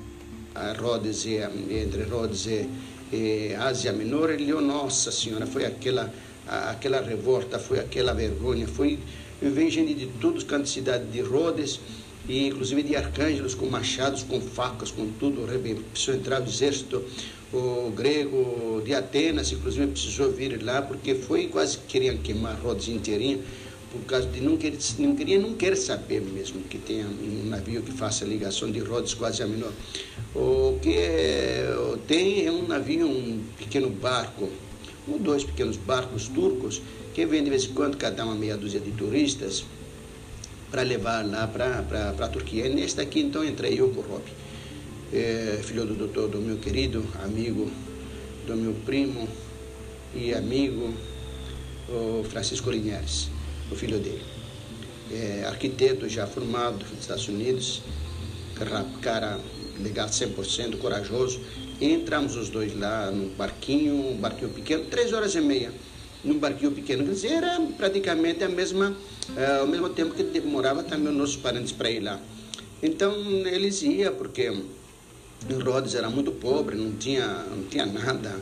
a 0.56 0.74
Rhodes 0.74 1.26
e 1.26 1.38
a, 1.38 1.52
entre 1.70 2.04
Rhodes 2.04 2.46
e 2.48 2.68
eh, 3.12 3.56
Ásia 3.60 3.92
Menor, 3.92 4.30
ele 4.30 4.46
deu, 4.46 4.62
nossa 4.62 5.12
senhora, 5.12 5.46
foi 5.46 5.66
aquela, 5.66 6.14
aquela 6.48 7.02
revolta, 7.02 7.58
foi 7.58 7.80
aquela 7.80 8.14
vergonha, 8.14 8.68
foi, 8.68 9.00
vem 9.42 9.70
gente 9.70 9.94
de 9.94 10.08
todos 10.08 10.44
os 10.44 10.50
cantos 10.50 10.70
de 10.70 10.76
cidade 10.76 11.06
de 11.06 11.22
Rhodes, 11.22 11.80
e 12.28 12.48
inclusive 12.48 12.84
de 12.84 12.96
arcângelos 12.96 13.56
com 13.56 13.66
machados, 13.66 14.24
com 14.24 14.40
facas, 14.40 14.92
com 14.92 15.08
tudo, 15.20 15.48
precisou 15.92 16.16
entrar 16.16 16.42
o 16.42 16.46
exército 16.46 17.04
o 17.52 17.92
grego 17.96 18.82
de 18.86 18.94
Atenas, 18.94 19.52
inclusive 19.52 19.88
precisou 19.88 20.32
vir 20.32 20.62
lá, 20.64 20.82
porque 20.82 21.16
foi 21.16 21.48
quase 21.48 21.80
que 21.80 21.88
queriam 21.88 22.18
queimar 22.18 22.56
Rhodes 22.62 22.88
inteirinha, 22.90 23.40
por 23.92 24.02
causa 24.02 24.28
de 24.28 24.40
não 24.40 24.56
querer, 24.56 24.78
não 25.00 25.16
queria, 25.16 25.40
não 25.40 25.56
quer 25.56 25.76
saber 25.76 26.22
mesmo 26.22 26.62
que 26.62 26.78
tenha 26.78 27.08
um 27.08 27.50
navio 27.50 27.82
que 27.82 27.92
faça 27.92 28.24
ligação 28.24 28.70
de 28.70 28.80
Rhodes 28.80 29.16
quase 29.16 29.42
a 29.42 29.48
menor. 29.48 29.72
O 30.36 30.78
que 30.80 30.94
é, 30.94 31.74
tem 32.08 32.46
é 32.46 32.52
um 32.52 32.68
navio, 32.68 33.08
um 33.08 33.42
pequeno 33.58 33.90
barco, 33.90 34.48
ou 35.08 35.18
dois 35.18 35.44
pequenos 35.44 35.76
barcos 35.76 36.28
turcos, 36.28 36.84
que 37.20 37.26
vem 37.26 37.44
de 37.44 37.50
vez 37.50 37.66
em 37.66 37.74
quando 37.74 37.98
cada 37.98 38.24
uma 38.24 38.34
meia 38.34 38.56
dúzia 38.56 38.80
de 38.80 38.92
turistas 38.92 39.66
para 40.72 40.84
levar 40.84 41.30
lá 41.30 41.46
para 41.46 42.12
a 42.18 42.28
Turquia. 42.30 42.66
E 42.66 42.74
neste 42.74 43.02
aqui, 43.02 43.20
então, 43.20 43.44
entrei 43.44 43.78
eu 43.78 43.90
com 43.90 44.00
o 44.00 44.04
Rob. 44.04 44.24
é, 45.12 45.60
filho 45.62 45.86
do 45.86 45.96
doutor, 45.96 46.30
do 46.30 46.40
meu 46.40 46.56
querido 46.60 47.06
amigo, 47.22 47.70
do 48.48 48.56
meu 48.56 48.74
primo 48.86 49.28
e 50.16 50.34
amigo, 50.34 50.94
o 51.90 52.24
Francisco 52.24 52.72
Linhares, 52.72 53.30
o 53.70 53.76
filho 53.76 54.00
dele. 54.00 54.24
É, 55.12 55.44
arquiteto 55.46 56.08
já 56.08 56.26
formado 56.26 56.86
nos 56.90 57.02
Estados 57.02 57.28
Unidos, 57.28 57.82
cara 59.02 59.38
legal 59.82 60.08
100%, 60.08 60.78
corajoso. 60.78 61.42
Entramos 61.82 62.38
os 62.38 62.48
dois 62.50 62.74
lá 62.80 63.12
no 63.12 63.28
barquinho, 63.32 64.12
um 64.12 64.16
barquinho 64.16 64.52
pequeno, 64.52 64.86
três 64.86 65.12
horas 65.12 65.36
e 65.36 65.42
meia 65.42 65.70
num 66.24 66.38
barquinho 66.38 66.72
pequeno. 66.72 67.04
Quer 67.04 67.12
dizer, 67.12 67.32
era 67.34 67.60
praticamente 67.78 68.44
a 68.44 68.50
mesma, 68.50 68.90
uh, 69.30 69.62
ao 69.62 69.68
mesmo 69.68 69.90
tempo 69.90 70.14
que 70.14 70.24
demorava 70.24 70.84
também 70.84 71.10
os 71.10 71.18
nossos 71.18 71.36
parentes 71.38 71.72
para 71.72 71.90
ir 71.90 72.02
lá. 72.02 72.20
Então 72.82 73.14
eles 73.46 73.82
iam, 73.82 74.14
porque 74.16 74.52
Rhodes 75.64 75.96
era 75.96 76.10
muito 76.10 76.32
pobre, 76.32 76.76
não 76.76 76.92
tinha, 76.94 77.26
não 77.26 77.64
tinha 77.64 77.86
nada, 77.86 78.40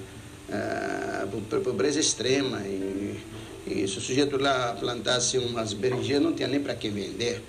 uh, 0.49 1.61
pobreza 1.61 1.99
extrema. 1.99 2.59
E, 2.61 3.19
e 3.65 3.87
se 3.87 3.97
o 3.97 4.01
sujeito 4.01 4.37
lá 4.37 4.75
plantasse 4.79 5.37
umas 5.37 5.73
berinjenas, 5.73 6.23
não 6.23 6.33
tinha 6.33 6.47
nem 6.47 6.59
para 6.59 6.73
que 6.75 6.89
vender. 6.89 7.41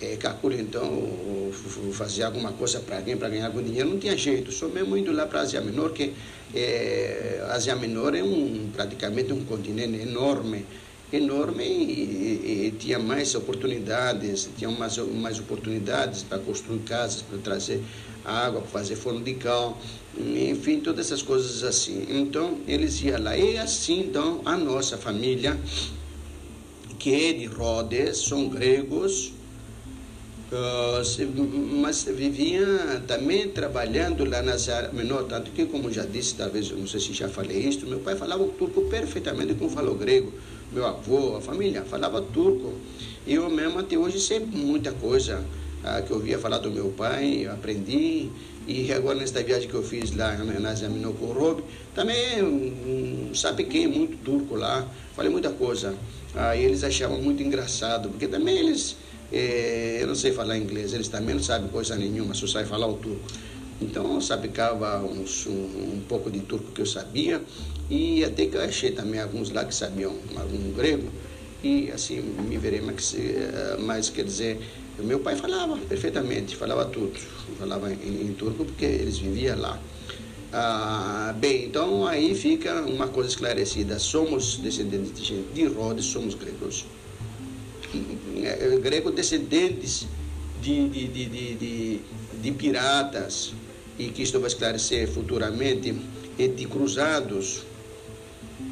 É, 0.00 0.16
calcula 0.16 0.56
então 0.56 1.52
fazer 1.92 2.24
alguma 2.24 2.52
coisa 2.52 2.80
para 2.80 2.96
alguém, 2.96 3.16
para 3.16 3.28
ganhar 3.28 3.46
algum 3.46 3.62
dinheiro, 3.62 3.88
não 3.88 3.98
tinha 3.98 4.16
jeito, 4.16 4.50
só 4.50 4.66
mesmo 4.68 4.96
indo 4.96 5.12
lá 5.12 5.26
para 5.26 5.40
a 5.40 5.42
Ásia 5.42 5.60
Menor, 5.60 5.92
que 5.92 6.12
é, 6.54 7.44
a 7.48 7.54
Ásia 7.54 7.76
Menor 7.76 8.14
é 8.14 8.22
um, 8.22 8.70
praticamente 8.72 9.32
um 9.32 9.44
continente 9.44 10.00
enorme, 10.02 10.66
enorme 11.12 11.64
e, 11.64 11.70
e, 11.72 12.66
e, 12.66 12.70
tinha 12.72 12.98
mais 12.98 13.34
oportunidades, 13.34 14.48
tinha 14.56 14.70
mais, 14.70 14.98
mais 14.98 15.38
oportunidades 15.38 16.22
para 16.22 16.38
construir 16.38 16.80
casas, 16.80 17.22
para 17.22 17.38
trazer 17.38 17.80
água, 18.24 18.60
para 18.62 18.70
fazer 18.70 18.96
forno 18.96 19.22
de 19.22 19.34
cal, 19.34 19.78
enfim, 20.18 20.80
todas 20.80 21.06
essas 21.06 21.22
coisas 21.22 21.62
assim. 21.62 22.06
Então, 22.08 22.58
eles 22.66 23.00
iam 23.02 23.22
lá. 23.22 23.36
E 23.36 23.58
assim, 23.58 24.00
então, 24.00 24.40
a 24.44 24.56
nossa 24.56 24.96
família, 24.96 25.58
que 26.98 27.12
é 27.12 27.32
de 27.32 27.46
Rhodes, 27.46 28.18
são 28.18 28.48
gregos, 28.48 29.32
mas 31.80 32.04
viviam 32.04 33.00
também 33.06 33.48
trabalhando 33.48 34.24
lá 34.24 34.42
na 34.42 34.52
Ásia 34.52 34.90
Menor, 34.92 35.24
tanto 35.24 35.50
que, 35.50 35.66
como 35.66 35.90
já 35.90 36.04
disse, 36.04 36.34
talvez, 36.34 36.70
não 36.70 36.86
sei 36.86 37.00
se 37.00 37.12
já 37.12 37.28
falei 37.28 37.58
isso, 37.58 37.86
meu 37.86 38.00
pai 38.00 38.14
falava 38.14 38.44
turco 38.58 38.82
perfeitamente 38.82 39.54
como 39.54 39.70
falou 39.70 39.94
grego, 39.94 40.32
meu 40.72 40.86
avô, 40.86 41.36
a 41.36 41.40
família 41.40 41.82
falava 41.82 42.20
turco. 42.20 42.74
E 43.26 43.34
eu 43.34 43.48
mesmo 43.48 43.78
até 43.78 43.96
hoje 43.96 44.20
sei 44.20 44.38
muita 44.40 44.92
coisa 44.92 45.42
uh, 45.82 46.02
que 46.04 46.10
eu 46.10 46.16
ouvia 46.16 46.38
falar 46.38 46.58
do 46.58 46.70
meu 46.70 46.88
pai, 46.90 47.46
aprendi, 47.46 48.28
e 48.66 48.92
agora 48.92 49.18
nesta 49.18 49.42
viagem 49.42 49.68
que 49.68 49.74
eu 49.74 49.82
fiz 49.82 50.14
lá 50.14 50.36
na 50.36 50.44
Menor 50.88 51.14
com 51.14 51.26
o 51.26 51.32
Rob, 51.32 51.64
também 51.94 52.42
um, 52.42 53.34
sabe 53.34 53.64
quem, 53.64 53.86
muito 53.86 54.16
turco 54.18 54.54
lá, 54.56 54.86
falei 55.16 55.30
muita 55.30 55.50
coisa. 55.50 55.94
Aí 56.34 56.64
uh, 56.64 56.68
eles 56.68 56.82
achavam 56.82 57.18
muito 57.20 57.42
engraçado, 57.42 58.08
porque 58.08 58.26
também 58.26 58.58
eles 58.58 58.96
é, 59.32 59.98
eu 60.00 60.06
não 60.06 60.14
sei 60.14 60.32
falar 60.32 60.56
inglês, 60.56 60.92
eles 60.92 61.08
também 61.08 61.34
não 61.34 61.42
sabem 61.42 61.68
coisa 61.68 61.96
nenhuma, 61.96 62.34
só 62.34 62.46
sabem 62.46 62.68
falar 62.68 62.86
o 62.86 62.94
turco. 62.94 63.26
Então 63.80 64.14
eu 64.14 64.20
sabicava 64.20 65.02
uns, 65.04 65.46
um, 65.46 65.52
um, 65.52 66.02
pouco 66.08 66.30
de 66.30 66.40
turco 66.40 66.70
que 66.72 66.80
eu 66.80 66.86
sabia 66.86 67.42
e 67.90 68.24
até 68.24 68.46
que 68.46 68.56
eu 68.56 68.62
achei 68.62 68.92
também 68.92 69.20
alguns 69.20 69.50
lá 69.50 69.64
que 69.64 69.74
sabiam 69.74 70.14
algum 70.36 70.72
grego 70.72 71.10
e 71.62 71.90
assim 71.90 72.20
me 72.20 72.56
verei, 72.58 72.80
mas, 72.80 73.14
eh, 73.14 73.76
mas 73.80 74.10
quer 74.10 74.24
dizer, 74.24 74.60
meu 74.98 75.20
pai 75.20 75.34
falava 75.34 75.76
perfeitamente, 75.78 76.54
falava 76.54 76.84
tudo, 76.84 77.18
falava 77.58 77.92
em, 77.92 78.26
em 78.26 78.32
turco 78.34 78.64
porque 78.64 78.84
eles 78.84 79.18
viviam 79.18 79.58
lá. 79.58 79.80
Ah, 80.52 81.34
bem, 81.36 81.64
então 81.64 82.06
aí 82.06 82.34
fica 82.34 82.82
uma 82.82 83.08
coisa 83.08 83.30
esclarecida, 83.30 83.98
somos 83.98 84.58
descendentes 84.58 85.32
de 85.52 85.66
Rhodes, 85.66 86.04
somos 86.04 86.34
gregos. 86.34 86.86
É, 88.42 88.78
grego 88.78 89.10
descendentes 89.10 90.06
de, 90.60 90.88
de, 90.88 91.06
de, 91.08 91.54
de, 91.54 92.00
de 92.42 92.52
piratas, 92.52 93.52
e 93.98 94.08
que 94.08 94.22
isto 94.22 94.40
vai 94.40 94.48
esclarecer 94.48 95.08
futuramente, 95.08 95.94
e 96.38 96.48
de 96.48 96.66
cruzados. 96.66 97.62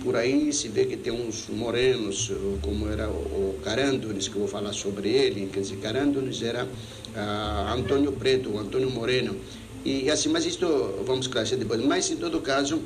Por 0.02 0.16
aí 0.16 0.52
se 0.52 0.68
vê 0.68 0.84
que 0.84 0.96
tem 0.96 1.12
uns 1.12 1.48
morenos, 1.48 2.32
como 2.60 2.88
era 2.88 3.08
o 3.08 3.58
Carândones, 3.62 4.26
que 4.26 4.34
eu 4.34 4.40
vou 4.40 4.48
falar 4.48 4.72
sobre 4.72 5.08
ele. 5.10 5.48
Quer 5.52 5.60
dizer, 5.60 5.76
Carândones 5.76 6.42
era 6.42 6.66
ah, 7.14 7.74
Antônio 7.76 8.10
Preto, 8.12 8.58
Antônio 8.58 8.90
Moreno. 8.90 9.36
E 9.84 10.10
assim, 10.10 10.28
mas 10.28 10.44
isto 10.44 10.66
vamos 11.04 11.26
esclarecer 11.26 11.58
depois. 11.58 11.80
Mas 11.84 12.10
em 12.10 12.16
todo 12.16 12.40
caso, 12.40 12.82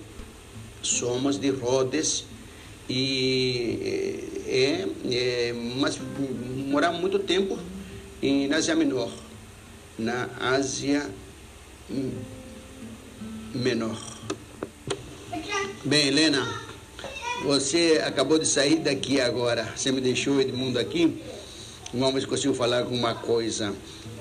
somos 0.82 1.38
de 1.38 1.50
Rhodes 1.50 2.24
e 2.88 4.24
é, 4.46 4.86
é 5.10 5.52
mas 5.78 5.98
moramos 6.68 7.00
muito 7.00 7.18
tempo 7.18 7.58
em, 8.22 8.48
na 8.48 8.56
Ásia 8.56 8.74
Menor, 8.74 9.10
na 9.98 10.28
Ásia 10.40 11.10
Menor. 13.54 14.16
Bem, 15.84 16.08
Helena, 16.08 16.46
você 17.44 18.02
acabou 18.04 18.38
de 18.38 18.46
sair 18.46 18.76
daqui 18.76 19.20
agora, 19.20 19.72
você 19.76 19.92
me 19.92 20.00
deixou 20.00 20.40
Edmundo 20.40 20.78
aqui, 20.78 21.22
vamos 21.94 22.24
consigo 22.24 22.54
falar 22.54 22.78
alguma 22.78 23.14
coisa. 23.14 23.74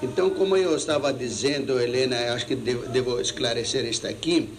Então, 0.04 0.30
como 0.30 0.56
eu 0.56 0.76
estava 0.76 1.12
dizendo, 1.14 1.80
Helena, 1.80 2.34
acho 2.34 2.46
que 2.46 2.56
devo, 2.56 2.88
devo 2.88 3.20
esclarecer 3.20 3.86
isso 3.86 4.06
aqui. 4.06 4.50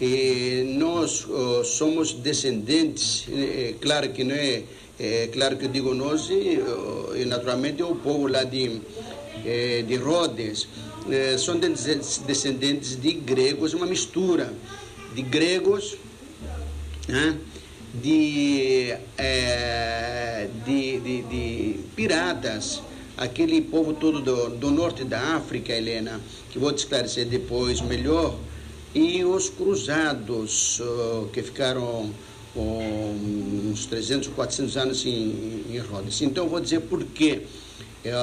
E 0.00 0.74
nós 0.76 1.26
oh, 1.28 1.64
somos 1.64 2.12
descendentes, 2.12 3.26
é, 3.30 3.74
claro 3.80 4.10
que 4.10 4.24
não 4.24 4.34
é 4.34 4.64
é 4.98 5.28
claro 5.32 5.56
que 5.56 5.64
eu 5.64 5.68
digo 5.68 5.92
nós 5.92 6.28
e, 6.30 6.60
e 7.16 7.24
naturalmente 7.24 7.82
o 7.82 7.96
povo 7.96 8.28
lá 8.28 8.44
de, 8.44 8.80
é, 9.44 9.82
de 9.82 9.96
Rhodes. 9.96 10.68
É, 11.10 11.36
são 11.36 11.58
descendentes 11.58 12.98
de 12.98 13.12
gregos, 13.12 13.74
uma 13.74 13.86
mistura 13.86 14.52
de 15.14 15.20
gregos, 15.20 15.96
né, 17.06 17.36
de, 17.92 18.94
é, 19.18 20.48
de, 20.64 21.00
de, 21.00 21.22
de, 21.22 21.80
piratas, 21.94 22.80
aquele 23.16 23.60
povo 23.60 23.92
todo 23.92 24.20
do, 24.22 24.50
do 24.50 24.70
norte 24.70 25.04
da 25.04 25.36
África, 25.36 25.74
Helena, 25.74 26.20
que 26.50 26.58
vou 26.58 26.72
te 26.72 26.78
esclarecer 26.78 27.26
depois 27.26 27.82
melhor, 27.82 28.34
e 28.94 29.24
os 29.24 29.50
cruzados 29.50 30.80
que 31.32 31.42
ficaram 31.42 32.10
uns 32.56 33.86
300, 33.86 34.28
400 34.28 34.76
anos 34.76 35.04
em, 35.04 35.64
em 35.70 35.78
Rhodes. 35.78 36.22
Então, 36.22 36.48
vou 36.48 36.60
dizer 36.60 36.80
por 36.82 37.04
que 37.04 37.42
eh, 38.04 38.14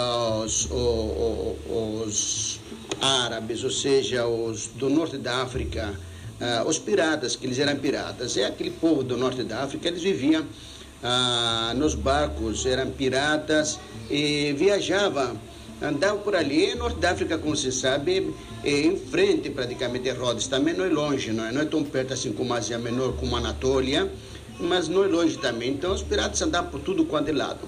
os, 0.44 0.70
os, 0.72 1.58
os, 1.70 2.60
árabes, 3.02 3.64
ou 3.64 3.72
seja, 3.72 4.28
os 4.28 4.68
do 4.68 4.90
norte 4.90 5.18
da 5.18 5.42
África, 5.42 6.00
uh, 6.40 6.68
os 6.68 6.78
piratas, 6.78 7.36
que 7.36 7.48
eles 7.48 7.58
eram 7.58 7.76
piratas, 7.78 8.38
é 8.38 8.46
aquele 8.46 8.70
povo 8.70 9.02
do 9.02 9.18
norte 9.18 9.44
da 9.44 9.64
África, 9.64 9.88
eles 9.88 10.04
viviam 10.04 10.44
uh, 10.44 11.76
nos 11.76 11.96
barcos, 11.96 12.66
eram 12.66 12.92
piratas 12.92 13.80
e 14.10 14.54
viajavam 14.54 15.40
andavam 15.82 16.20
por 16.20 16.36
ali. 16.36 16.76
Norte 16.76 17.00
da 17.00 17.12
África, 17.12 17.38
como 17.38 17.56
se 17.56 17.72
sabe, 17.72 18.34
é 18.64 18.82
em 18.82 18.96
frente 18.96 19.50
praticamente 19.50 20.10
a 20.10 20.14
Rhodes. 20.14 20.48
Também 20.48 20.74
não 20.74 20.86
é 20.86 20.90
longe, 20.90 21.32
não 21.32 21.46
é, 21.46 21.52
não 21.52 21.62
é 21.62 21.66
tão 21.66 21.84
perto 21.84 22.14
assim 22.14 22.32
como 22.32 22.54
a 22.54 22.58
Ásia 22.58 22.78
Menor, 22.78 23.14
como 23.14 23.36
a 23.36 23.40
Anatólia, 23.40 24.12
mas 24.60 24.88
não 24.88 25.04
é 25.04 25.08
longe 25.08 25.38
também. 25.38 25.72
Então 25.72 25.94
os 25.94 26.04
piratas 26.04 26.42
andavam 26.42 26.70
por 26.70 26.80
tudo 26.82 27.06
quanto 27.06 27.30
é 27.30 27.34
lado. 27.34 27.68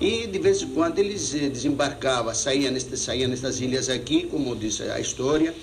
E 0.00 0.26
de 0.26 0.38
vez 0.38 0.60
em 0.60 0.68
quando 0.68 0.98
eles 0.98 1.34
eh, 1.34 1.48
desembarcavam, 1.48 2.34
saíam, 2.34 2.70
neste, 2.70 2.98
saíam 2.98 3.30
nestas 3.30 3.60
ilhas 3.62 3.88
aqui, 3.88 4.26
como 4.26 4.54
diz 4.54 4.78
a 4.82 5.00
história, 5.00 5.54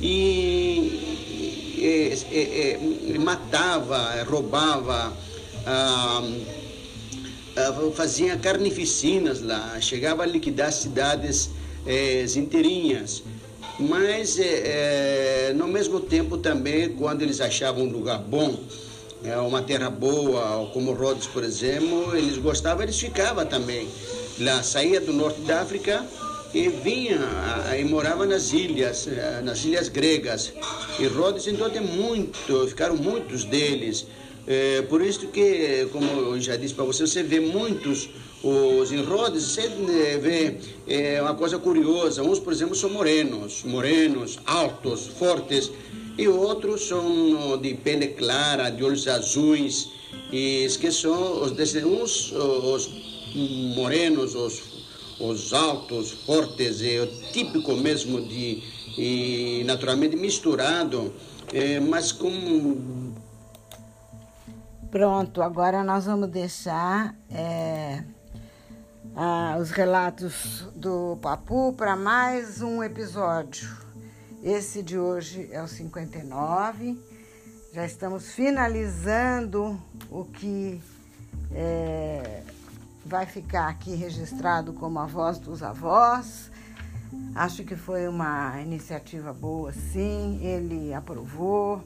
e, 0.00 1.76
e, 1.76 2.14
e, 2.32 3.12
e 3.14 3.18
matava, 3.18 4.24
roubava. 4.26 5.12
Ah, 5.66 6.22
fazia 7.94 8.36
carnificinas 8.36 9.40
lá, 9.40 9.80
chegava 9.80 10.24
a 10.24 10.26
liquidar 10.26 10.72
cidades 10.72 11.50
eh, 11.86 12.24
inteirinhas. 12.36 13.22
Mas, 13.78 14.38
eh, 14.38 15.52
no 15.54 15.66
mesmo 15.66 16.00
tempo, 16.00 16.36
também, 16.36 16.90
quando 16.90 17.22
eles 17.22 17.40
achavam 17.40 17.84
um 17.84 17.90
lugar 17.90 18.18
bom, 18.18 18.58
eh, 19.24 19.36
uma 19.38 19.62
terra 19.62 19.90
boa, 19.90 20.68
como 20.72 20.92
Rhodes, 20.92 21.26
por 21.26 21.44
exemplo, 21.44 22.16
eles 22.16 22.38
gostavam, 22.38 22.82
eles 22.82 22.98
ficavam 22.98 23.46
também. 23.46 23.88
Lá 24.40 24.62
saía 24.62 25.00
do 25.00 25.12
norte 25.12 25.40
da 25.42 25.60
África 25.60 26.04
e 26.52 26.68
vinha 26.68 27.20
e 27.78 27.84
morava 27.84 28.26
nas 28.26 28.52
ilhas, 28.52 29.08
nas 29.44 29.64
ilhas 29.64 29.88
gregas. 29.88 30.52
E 30.98 31.06
Rhodes, 31.06 31.46
então, 31.46 31.70
tem 31.70 31.82
muito, 31.82 32.66
ficaram 32.68 32.96
muitos 32.96 33.44
deles 33.44 34.06
É, 34.46 34.82
por 34.82 35.00
isso 35.00 35.28
que, 35.28 35.88
como 35.92 36.06
eu 36.06 36.40
já 36.40 36.56
disse 36.56 36.74
para 36.74 36.84
você, 36.84 37.06
você 37.06 37.22
vê 37.22 37.40
muitos 37.40 38.10
os 38.42 38.92
enrodes, 38.92 39.42
você 39.42 39.68
vê 40.20 40.58
é, 40.86 41.22
uma 41.22 41.34
coisa 41.34 41.58
curiosa. 41.58 42.22
Uns, 42.22 42.38
por 42.38 42.52
exemplo, 42.52 42.74
são 42.74 42.90
morenos, 42.90 43.62
morenos, 43.64 44.38
altos, 44.44 45.06
fortes, 45.06 45.70
e 46.18 46.28
outros 46.28 46.86
são 46.86 47.58
de 47.60 47.74
pele 47.74 48.08
clara, 48.08 48.70
de 48.70 48.84
olhos 48.84 49.08
azuis, 49.08 49.88
e 50.30 50.68
que 50.78 50.92
são 50.92 51.42
os 51.42 51.52
uns 51.84 52.32
os 52.32 52.90
morenos, 53.74 54.34
os, 54.34 54.62
os 55.18 55.52
altos, 55.52 56.10
fortes, 56.10 56.82
é 56.82 57.00
o 57.00 57.06
típico 57.32 57.74
mesmo 57.74 58.20
de, 58.20 58.62
e 58.96 59.64
naturalmente 59.64 60.16
misturado, 60.16 61.12
é, 61.52 61.80
mas 61.80 62.12
com 62.12 63.03
Pronto, 64.94 65.42
agora 65.42 65.82
nós 65.82 66.06
vamos 66.06 66.30
deixar 66.30 67.16
é, 67.28 68.04
os 69.60 69.72
relatos 69.72 70.68
do 70.76 71.18
Papu 71.20 71.72
para 71.72 71.96
mais 71.96 72.62
um 72.62 72.80
episódio. 72.80 73.76
Esse 74.40 74.84
de 74.84 74.96
hoje 74.96 75.48
é 75.50 75.60
o 75.60 75.66
59. 75.66 76.96
Já 77.72 77.84
estamos 77.84 78.30
finalizando 78.34 79.82
o 80.08 80.24
que 80.26 80.80
é, 81.50 82.44
vai 83.04 83.26
ficar 83.26 83.70
aqui 83.70 83.96
registrado 83.96 84.72
como 84.74 85.00
a 85.00 85.06
voz 85.06 85.40
dos 85.40 85.60
avós. 85.64 86.52
Acho 87.34 87.64
que 87.64 87.74
foi 87.74 88.06
uma 88.06 88.60
iniciativa 88.62 89.32
boa, 89.32 89.72
sim. 89.72 90.38
Ele 90.40 90.94
aprovou. 90.94 91.82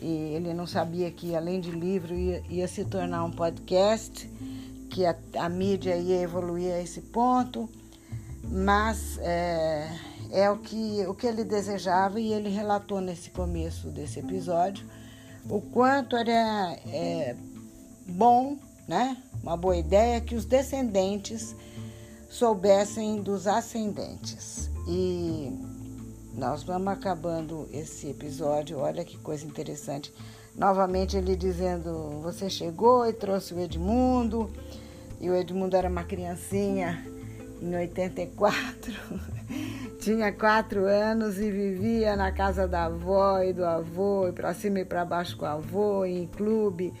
E 0.00 0.34
ele 0.34 0.54
não 0.54 0.66
sabia 0.66 1.10
que, 1.10 1.34
além 1.34 1.60
de 1.60 1.70
livro, 1.70 2.14
ia, 2.14 2.42
ia 2.48 2.66
se 2.66 2.84
tornar 2.84 3.24
um 3.24 3.30
podcast, 3.30 4.28
que 4.88 5.04
a, 5.04 5.14
a, 5.36 5.48
mídia 5.48 5.96
ia 5.96 6.20
evoluir 6.20 6.72
a 6.72 6.80
esse 6.80 7.00
ponto, 7.00 7.68
mas 8.42 9.18
é, 9.18 9.88
é 10.32 10.50
o, 10.50 10.58
que, 10.58 11.06
o 11.06 11.14
que 11.14 11.26
ele 11.26 11.44
desejava 11.44 12.18
e 12.18 12.32
ele 12.32 12.48
relatou 12.48 13.00
nesse 13.00 13.30
começo 13.30 13.88
desse 13.88 14.18
episódio 14.18 14.84
o 15.48 15.60
quanto 15.60 16.16
era 16.16 16.76
é, 16.86 17.36
bom, 18.06 18.56
né? 18.86 19.16
uma 19.42 19.56
boa 19.56 19.76
ideia 19.76 20.20
que 20.20 20.34
os 20.34 20.44
descendentes 20.44 21.54
soubessem 22.28 23.22
dos 23.22 23.46
ascendentes. 23.46 24.70
E 24.86 25.52
nós 26.40 26.62
vamos 26.62 26.88
acabando 26.88 27.68
esse 27.70 28.08
episódio. 28.08 28.78
Olha 28.78 29.04
que 29.04 29.18
coisa 29.18 29.46
interessante. 29.46 30.10
Novamente 30.56 31.14
ele 31.14 31.36
dizendo: 31.36 32.18
Você 32.22 32.48
chegou 32.48 33.06
e 33.06 33.12
trouxe 33.12 33.52
o 33.52 33.60
Edmundo. 33.60 34.50
E 35.20 35.28
o 35.28 35.36
Edmundo 35.36 35.76
era 35.76 35.86
uma 35.86 36.02
criancinha 36.02 37.04
em 37.60 37.76
84. 37.76 38.90
Tinha 40.00 40.32
quatro 40.32 40.86
anos 40.86 41.38
e 41.38 41.50
vivia 41.50 42.16
na 42.16 42.32
casa 42.32 42.66
da 42.66 42.86
avó 42.86 43.42
e 43.42 43.52
do 43.52 43.62
avô, 43.62 44.26
e 44.26 44.32
para 44.32 44.54
cima 44.54 44.80
e 44.80 44.84
para 44.86 45.04
baixo 45.04 45.36
com 45.36 45.44
o 45.44 45.48
avô, 45.48 46.06
em 46.06 46.26
clube. 46.26 46.94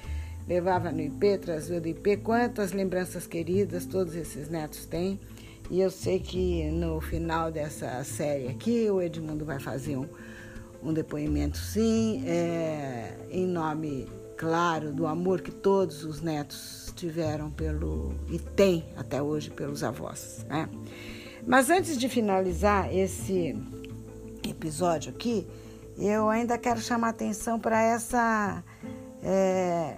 Levava 0.46 0.92
no 0.92 1.00
IP, 1.00 1.38
trazia 1.38 1.80
do 1.80 1.88
IP. 1.88 2.18
Quantas 2.18 2.72
lembranças 2.72 3.26
queridas 3.26 3.86
todos 3.86 4.14
esses 4.14 4.50
netos 4.50 4.84
têm. 4.84 5.18
E 5.70 5.80
eu 5.80 5.90
sei 5.90 6.18
que 6.18 6.68
no 6.72 7.00
final 7.00 7.52
dessa 7.52 8.02
série 8.02 8.48
aqui 8.48 8.90
o 8.90 9.00
Edmundo 9.00 9.44
vai 9.44 9.60
fazer 9.60 9.96
um, 9.96 10.08
um 10.82 10.92
depoimento, 10.92 11.58
sim, 11.58 12.24
é, 12.26 13.16
em 13.30 13.46
nome, 13.46 14.08
claro, 14.36 14.92
do 14.92 15.06
amor 15.06 15.40
que 15.40 15.52
todos 15.52 16.04
os 16.04 16.20
netos 16.20 16.92
tiveram 16.96 17.52
pelo 17.52 18.12
e 18.28 18.38
têm 18.38 18.84
até 18.96 19.22
hoje 19.22 19.48
pelos 19.48 19.84
avós. 19.84 20.44
Né? 20.48 20.68
Mas 21.46 21.70
antes 21.70 21.96
de 21.96 22.08
finalizar 22.08 22.92
esse 22.92 23.56
episódio 24.48 25.12
aqui, 25.12 25.46
eu 25.96 26.28
ainda 26.28 26.58
quero 26.58 26.80
chamar 26.80 27.10
atenção 27.10 27.60
para 27.60 27.80
essa 27.80 28.64
é, 29.22 29.94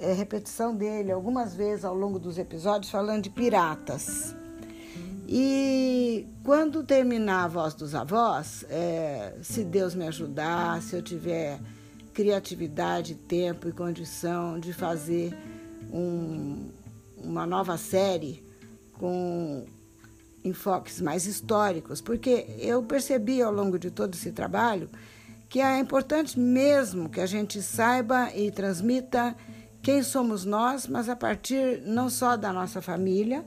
é, 0.00 0.12
repetição 0.12 0.74
dele 0.74 1.10
algumas 1.10 1.54
vezes 1.54 1.84
ao 1.86 1.94
longo 1.94 2.18
dos 2.18 2.36
episódios 2.36 2.90
falando 2.90 3.22
de 3.22 3.30
piratas. 3.30 4.36
E 5.28 6.28
quando 6.44 6.84
terminar 6.84 7.44
a 7.44 7.48
voz 7.48 7.74
dos 7.74 7.94
avós, 7.94 8.64
é, 8.70 9.34
se 9.42 9.64
Deus 9.64 9.94
me 9.94 10.06
ajudar, 10.06 10.80
se 10.82 10.94
eu 10.94 11.02
tiver 11.02 11.58
criatividade, 12.14 13.14
tempo 13.14 13.68
e 13.68 13.72
condição 13.72 14.58
de 14.58 14.72
fazer 14.72 15.36
um, 15.92 16.70
uma 17.18 17.44
nova 17.44 17.76
série 17.76 18.42
com 18.92 19.66
enfoques 20.44 21.00
mais 21.00 21.26
históricos, 21.26 22.00
porque 22.00 22.46
eu 22.58 22.82
percebi 22.84 23.42
ao 23.42 23.52
longo 23.52 23.78
de 23.78 23.90
todo 23.90 24.14
esse 24.14 24.30
trabalho 24.30 24.88
que 25.48 25.60
é 25.60 25.78
importante 25.78 26.38
mesmo 26.38 27.08
que 27.08 27.20
a 27.20 27.26
gente 27.26 27.60
saiba 27.62 28.30
e 28.34 28.50
transmita 28.50 29.36
quem 29.82 30.02
somos 30.02 30.44
nós, 30.44 30.86
mas 30.86 31.08
a 31.08 31.16
partir 31.16 31.82
não 31.82 32.08
só 32.08 32.36
da 32.36 32.52
nossa 32.52 32.80
família, 32.80 33.44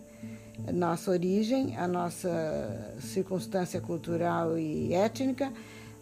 nossa 0.74 1.12
origem, 1.12 1.76
a 1.78 1.88
nossa 1.88 2.30
circunstância 3.00 3.80
cultural 3.82 4.58
e 4.58 4.94
étnica, 4.94 5.52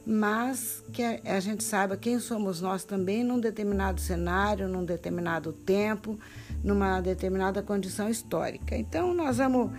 mas 0.05 0.83
que 0.93 1.03
a 1.03 1.39
gente 1.39 1.63
saiba 1.63 1.97
quem 1.97 2.19
somos 2.19 2.61
nós 2.61 2.83
também 2.83 3.23
num 3.23 3.39
determinado 3.39 3.99
cenário, 3.99 4.67
num 4.67 4.85
determinado 4.85 5.51
tempo, 5.51 6.17
numa 6.63 7.01
determinada 7.01 7.61
condição 7.61 8.09
histórica. 8.09 8.75
Então, 8.75 9.13
nós 9.13 9.37
vamos, 9.37 9.71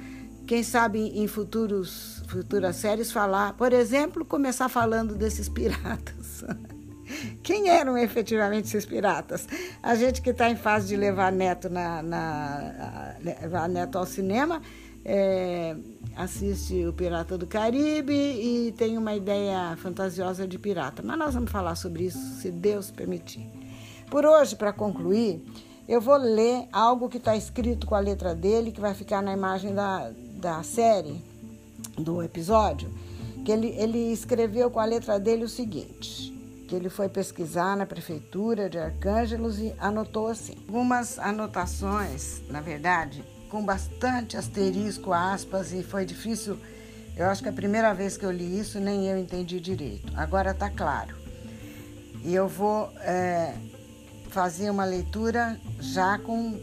quem 0.47 0.63
sabe, 0.63 1.01
em 1.19 1.27
futuros, 1.27 2.23
futuras 2.29 2.77
séries, 2.77 3.11
falar, 3.11 3.55
por 3.55 3.73
exemplo, 3.73 4.25
começar 4.25 4.69
falando 4.69 5.15
desses 5.15 5.49
piratas. 5.49 6.45
Quem 7.43 7.69
eram 7.69 7.97
efetivamente 7.97 8.67
esses 8.67 8.85
piratas? 8.85 9.47
A 9.83 9.95
gente 9.95 10.23
que 10.23 10.31
está 10.31 10.51
em 10.51 10.57
fase 10.57 10.89
de 10.89 10.97
levar 10.97 11.33
neto, 11.33 11.69
na, 11.69 12.03
na 12.03 13.15
levar 13.21 13.69
neto 13.69 13.99
ao 13.99 14.07
cinema 14.07 14.61
é, 15.05 15.75
assiste 16.17 16.85
o 16.85 16.93
Pirata 16.93 17.39
do 17.39 17.47
Caribe 17.47 18.13
e 18.13 18.73
tem 18.73 18.99
uma 18.99 19.15
ideia 19.15 19.75
fantasiosa 19.79 20.47
de 20.47 20.59
pirata. 20.59 21.03
Mas 21.03 21.19
nós 21.19 21.35
vamos 21.35 21.51
falar 21.51 21.75
sobre 21.77 22.05
isso, 22.05 22.19
se 22.41 22.51
Deus 22.51 22.91
permitir. 22.91 23.49
Por 24.11 24.27
hoje, 24.27 24.55
para 24.55 24.73
concluir, 24.73 25.43
eu 25.89 26.01
vou 26.01 26.17
ler 26.17 26.69
algo 26.71 27.09
que 27.09 27.17
está 27.17 27.35
escrito 27.35 27.87
com 27.87 27.95
a 27.95 28.01
letra 28.01 28.35
dele, 28.35 28.71
que 28.71 28.81
vai 28.81 28.93
ficar 28.93 29.23
na 29.23 29.33
imagem 29.33 29.75
da, 29.75 30.11
da 30.35 30.63
série, 30.63 31.23
do 31.97 32.23
episódio, 32.23 32.91
que 33.45 33.51
ele, 33.51 33.69
ele 33.79 34.13
escreveu 34.13 34.71
com 34.71 34.79
a 34.79 34.85
letra 34.85 35.19
dele 35.19 35.45
o 35.45 35.49
seguinte 35.49 36.38
que 36.69 36.77
ele 36.77 36.91
foi 36.91 37.09
pesquisar 37.09 37.75
na 37.77 37.87
prefeitura 37.87 38.69
de 38.69 38.79
Arcângelos 38.79 39.59
e 39.59 39.75
anotou 39.79 40.29
assim. 40.29 40.55
Algumas 40.69 41.19
anotações, 41.19 42.43
na 42.51 42.61
verdade, 42.61 43.25
com 43.49 43.65
bastante 43.65 44.37
asterisco, 44.37 45.13
aspas, 45.13 45.73
e 45.73 45.83
foi 45.83 46.05
difícil. 46.05 46.59
Eu 47.17 47.27
acho 47.27 47.43
que 47.43 47.49
a 47.49 47.53
primeira 47.53 47.95
vez 47.95 48.19
que 48.19 48.25
eu 48.25 48.31
li 48.31 48.61
isso 48.61 48.79
nem 48.79 49.09
eu 49.09 49.17
entendi 49.17 49.59
direito. 49.59 50.13
Agora 50.15 50.51
está 50.51 50.69
claro. 50.69 51.17
E 52.23 52.35
eu 52.35 52.47
vou 52.47 52.93
é, 52.99 53.55
fazer 54.29 54.69
uma 54.69 54.85
leitura 54.85 55.59
já 55.81 56.19
com 56.19 56.61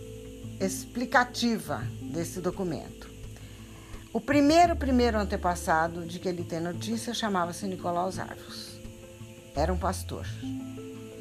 explicativa 0.62 1.84
desse 2.00 2.40
documento. 2.40 3.10
O 4.14 4.22
primeiro 4.22 4.76
primeiro 4.76 5.18
antepassado 5.18 6.06
de 6.06 6.20
que 6.20 6.30
ele 6.30 6.44
tem 6.44 6.60
notícia 6.60 7.14
chamava-se 7.14 7.66
Nicolau 7.66 8.06
Arvos 8.06 8.75
era 9.56 9.72
um 9.72 9.78
pastor. 9.78 10.26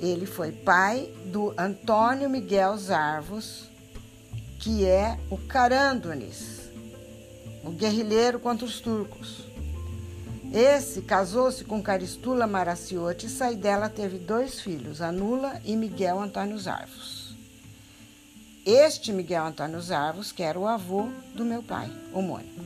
Ele 0.00 0.26
foi 0.26 0.50
pai 0.50 1.08
do 1.26 1.54
Antônio 1.56 2.28
Miguel 2.28 2.76
Zarvos, 2.76 3.70
que 4.58 4.84
é 4.84 5.18
o 5.30 5.38
Carandunis, 5.38 6.62
o 7.62 7.70
guerrilheiro 7.70 8.40
contra 8.40 8.66
os 8.66 8.80
turcos. 8.80 9.44
Esse 10.52 11.02
casou-se 11.02 11.64
com 11.64 11.82
Caristula 11.82 12.46
Maraciote 12.46 13.26
e 13.26 13.30
sai 13.30 13.56
dela 13.56 13.88
teve 13.88 14.18
dois 14.18 14.60
filhos, 14.60 15.00
Anula 15.00 15.60
e 15.64 15.74
Miguel 15.74 16.20
Antônio 16.20 16.58
Zarvos. 16.58 17.34
Este 18.64 19.12
Miguel 19.12 19.46
Antônio 19.46 19.80
Zarvos, 19.80 20.32
que 20.32 20.42
era 20.42 20.58
o 20.58 20.66
avô 20.66 21.08
do 21.34 21.44
meu 21.44 21.62
pai, 21.62 21.90
homônimo. 22.12 22.64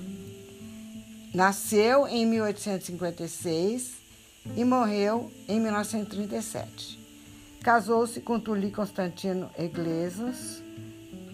Nasceu 1.35 2.07
em 2.07 2.25
1856 2.27 3.98
e 4.57 4.65
morreu 4.65 5.31
em 5.49 5.61
1937. 5.61 6.99
Casou-se 7.63 8.21
com 8.21 8.39
Tuli 8.39 8.71
Constantino 8.71 9.51
Iglesias, 9.59 10.63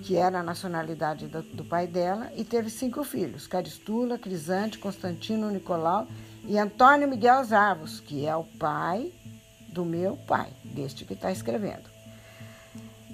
que 0.03 0.17
era 0.17 0.41
a 0.41 0.43
nacionalidade 0.43 1.27
do, 1.27 1.43
do, 1.43 1.65
pai 1.65 1.87
dela, 1.87 2.31
e 2.37 2.45
teve 2.45 2.71
cinco 2.71 3.05
filhos: 3.05 3.47
Caristula, 3.47 4.19
Crisante, 4.19 4.79
Constantino, 4.79 5.51
Nicolau 5.51 6.07
e 6.47 6.59
Antônio 6.59 7.09
Miguel 7.09 7.45
Zarvos, 7.45 8.01
que 8.01 8.27
é 8.27 8.35
o 8.35 8.45
pai 8.45 9.13
do 9.69 9.85
meu 9.85 10.17
pai, 10.17 10.51
deste 10.65 11.05
que 11.05 11.15
está 11.15 11.31
escrevendo. 11.31 11.95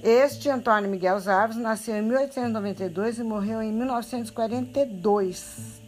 Este 0.02 0.48
Antônio 0.48 0.88
Miguel 0.88 1.20
Zarves 1.20 1.58
nasceu 1.58 1.96
em 1.96 2.02
1892 2.02 3.18
e 3.18 3.22
morreu 3.22 3.60
em 3.60 3.70
1942. 3.70 5.78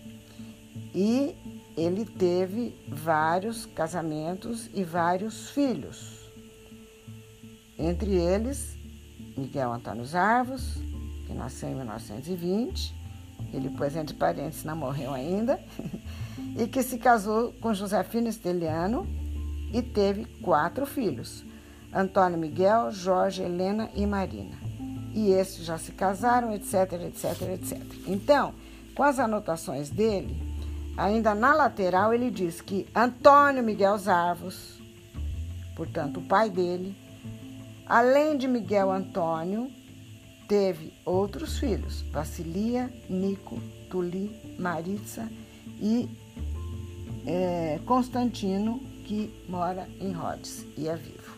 E 0.95 1.35
ele 1.77 2.05
teve 2.05 2.77
vários 2.89 3.67
casamentos 3.67 4.69
e 4.75 4.85
vários 4.85 5.51
filhos. 5.51 6.31
Entre 7.79 8.15
eles, 8.15 8.77
Miguel 9.37 9.73
Antônio 9.73 10.05
Zarvos, 10.05 10.75
que 11.27 11.33
nasceu 11.33 11.71
em 11.71 11.75
1920, 11.75 12.95
ele 13.53 13.71
pôs 13.71 13.97
entre 13.97 14.15
parênteses, 14.15 14.65
não 14.65 14.77
morreu 14.77 15.13
ainda, 15.13 15.59
e 16.57 16.67
que 16.67 16.83
se 16.83 16.99
casou 16.99 17.53
com 17.55 17.75
Josefina 17.75 18.29
Esteliano 18.29 19.07
e 19.73 19.81
teve 19.81 20.27
quatro 20.43 20.85
filhos: 20.85 21.45
Antônio 21.93 22.39
Miguel, 22.39 22.91
Jorge, 22.91 23.43
Helena 23.43 23.91
e 23.95 24.07
Marina. 24.07 24.57
E 25.15 25.31
esses 25.31 25.65
já 25.65 25.77
se 25.77 25.93
casaram, 25.93 26.53
etc, 26.53 26.93
etc, 27.05 27.43
etc. 27.55 27.79
Então, 28.07 28.55
com 28.95 29.03
as 29.03 29.19
anotações 29.19 29.91
dele, 29.91 30.52
ainda 30.97 31.35
na 31.35 31.55
lateral 31.55 32.13
ele 32.13 32.31
diz 32.31 32.61
que 32.61 32.87
Antônio 32.95 33.63
Miguel 33.63 33.97
Zarvos, 33.99 34.81
portanto 35.77 36.21
o 36.21 36.23
pai 36.23 36.51
dele, 36.51 36.95
além 37.87 38.37
de 38.37 38.47
Miguel 38.47 38.91
Antônio, 38.91 39.71
teve 40.49 40.93
outros 41.05 41.59
filhos: 41.59 42.03
Vasilia, 42.13 42.93
Nico, 43.09 43.61
Tuli, 43.91 44.35
Maritza 44.59 45.29
e 45.81 46.09
é, 47.27 47.81
Constantino, 47.87 48.81
que 49.05 49.33
mora 49.49 49.89
em 50.01 50.13
Rhodes 50.13 50.65
e 50.77 50.89
é 50.89 50.97
vivo. 50.97 51.33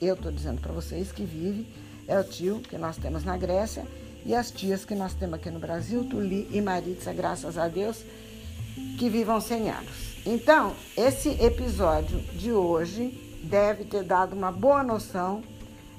Eu 0.00 0.14
estou 0.14 0.32
dizendo 0.32 0.60
para 0.60 0.72
vocês 0.72 1.12
que 1.12 1.24
vive, 1.24 1.66
é 2.08 2.18
o 2.18 2.24
tio 2.24 2.60
que 2.60 2.78
nós 2.78 2.96
temos 2.96 3.24
na 3.24 3.36
Grécia 3.36 3.84
e 4.24 4.34
as 4.34 4.50
tias 4.50 4.84
que 4.84 4.94
nós 4.94 5.14
temos 5.14 5.34
aqui 5.34 5.50
no 5.50 5.58
Brasil, 5.58 6.04
Tuli 6.04 6.48
e 6.50 6.60
Maritza, 6.60 7.12
graças 7.12 7.58
a 7.58 7.68
Deus, 7.68 8.04
que 9.00 9.08
vivam 9.08 9.40
100 9.40 9.70
anos. 9.70 10.26
Então, 10.26 10.74
esse 10.94 11.30
episódio 11.42 12.20
de 12.34 12.52
hoje 12.52 13.40
deve 13.42 13.84
ter 13.84 14.04
dado 14.04 14.36
uma 14.36 14.52
boa 14.52 14.82
noção 14.82 15.42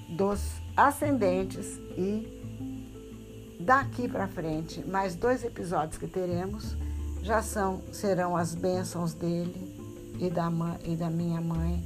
dos 0.07 0.39
ascendentes 0.77 1.79
e 1.97 3.57
daqui 3.59 4.07
para 4.07 4.27
frente, 4.27 4.87
mais 4.87 5.15
dois 5.15 5.43
episódios 5.43 5.97
que 5.97 6.05
teremos 6.05 6.77
já 7.23 7.41
são 7.41 7.81
serão 7.91 8.37
as 8.37 8.53
bênçãos 8.53 9.15
dele 9.15 9.75
e 10.19 10.29
da 10.29 10.51
mãe 10.51 10.77
e 10.85 10.95
da 10.95 11.09
minha 11.09 11.41
mãe, 11.41 11.83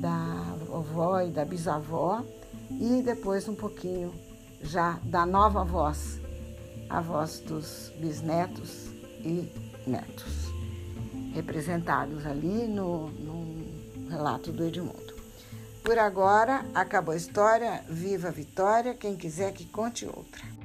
da 0.00 0.56
vovó 0.66 1.20
e 1.20 1.30
da 1.30 1.44
bisavó 1.44 2.24
e 2.72 3.00
depois 3.02 3.48
um 3.48 3.54
pouquinho 3.54 4.12
já 4.60 4.98
da 5.04 5.24
nova 5.24 5.62
voz, 5.62 6.20
a 6.88 7.00
voz 7.00 7.38
dos 7.38 7.92
bisnetos 8.00 8.88
e 9.20 9.48
netos, 9.86 10.39
representados 11.34 12.26
ali 12.26 12.66
no, 12.66 13.08
no 13.10 14.08
relato 14.08 14.52
do 14.52 14.64
Edmundo. 14.64 15.14
Por 15.82 15.98
agora, 15.98 16.64
acabou 16.74 17.14
a 17.14 17.16
história. 17.16 17.82
Viva 17.88 18.28
a 18.28 18.32
vitória! 18.32 18.94
Quem 18.94 19.16
quiser 19.16 19.52
que 19.52 19.64
conte 19.64 20.06
outra. 20.06 20.59